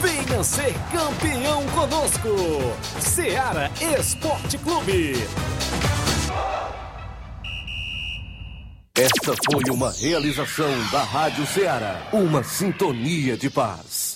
[0.00, 2.28] Venha ser campeão conosco.
[3.00, 5.14] Seara Esporte Clube.
[8.96, 12.10] Esta foi uma realização da Rádio Ceará.
[12.12, 14.13] Uma sintonia de paz.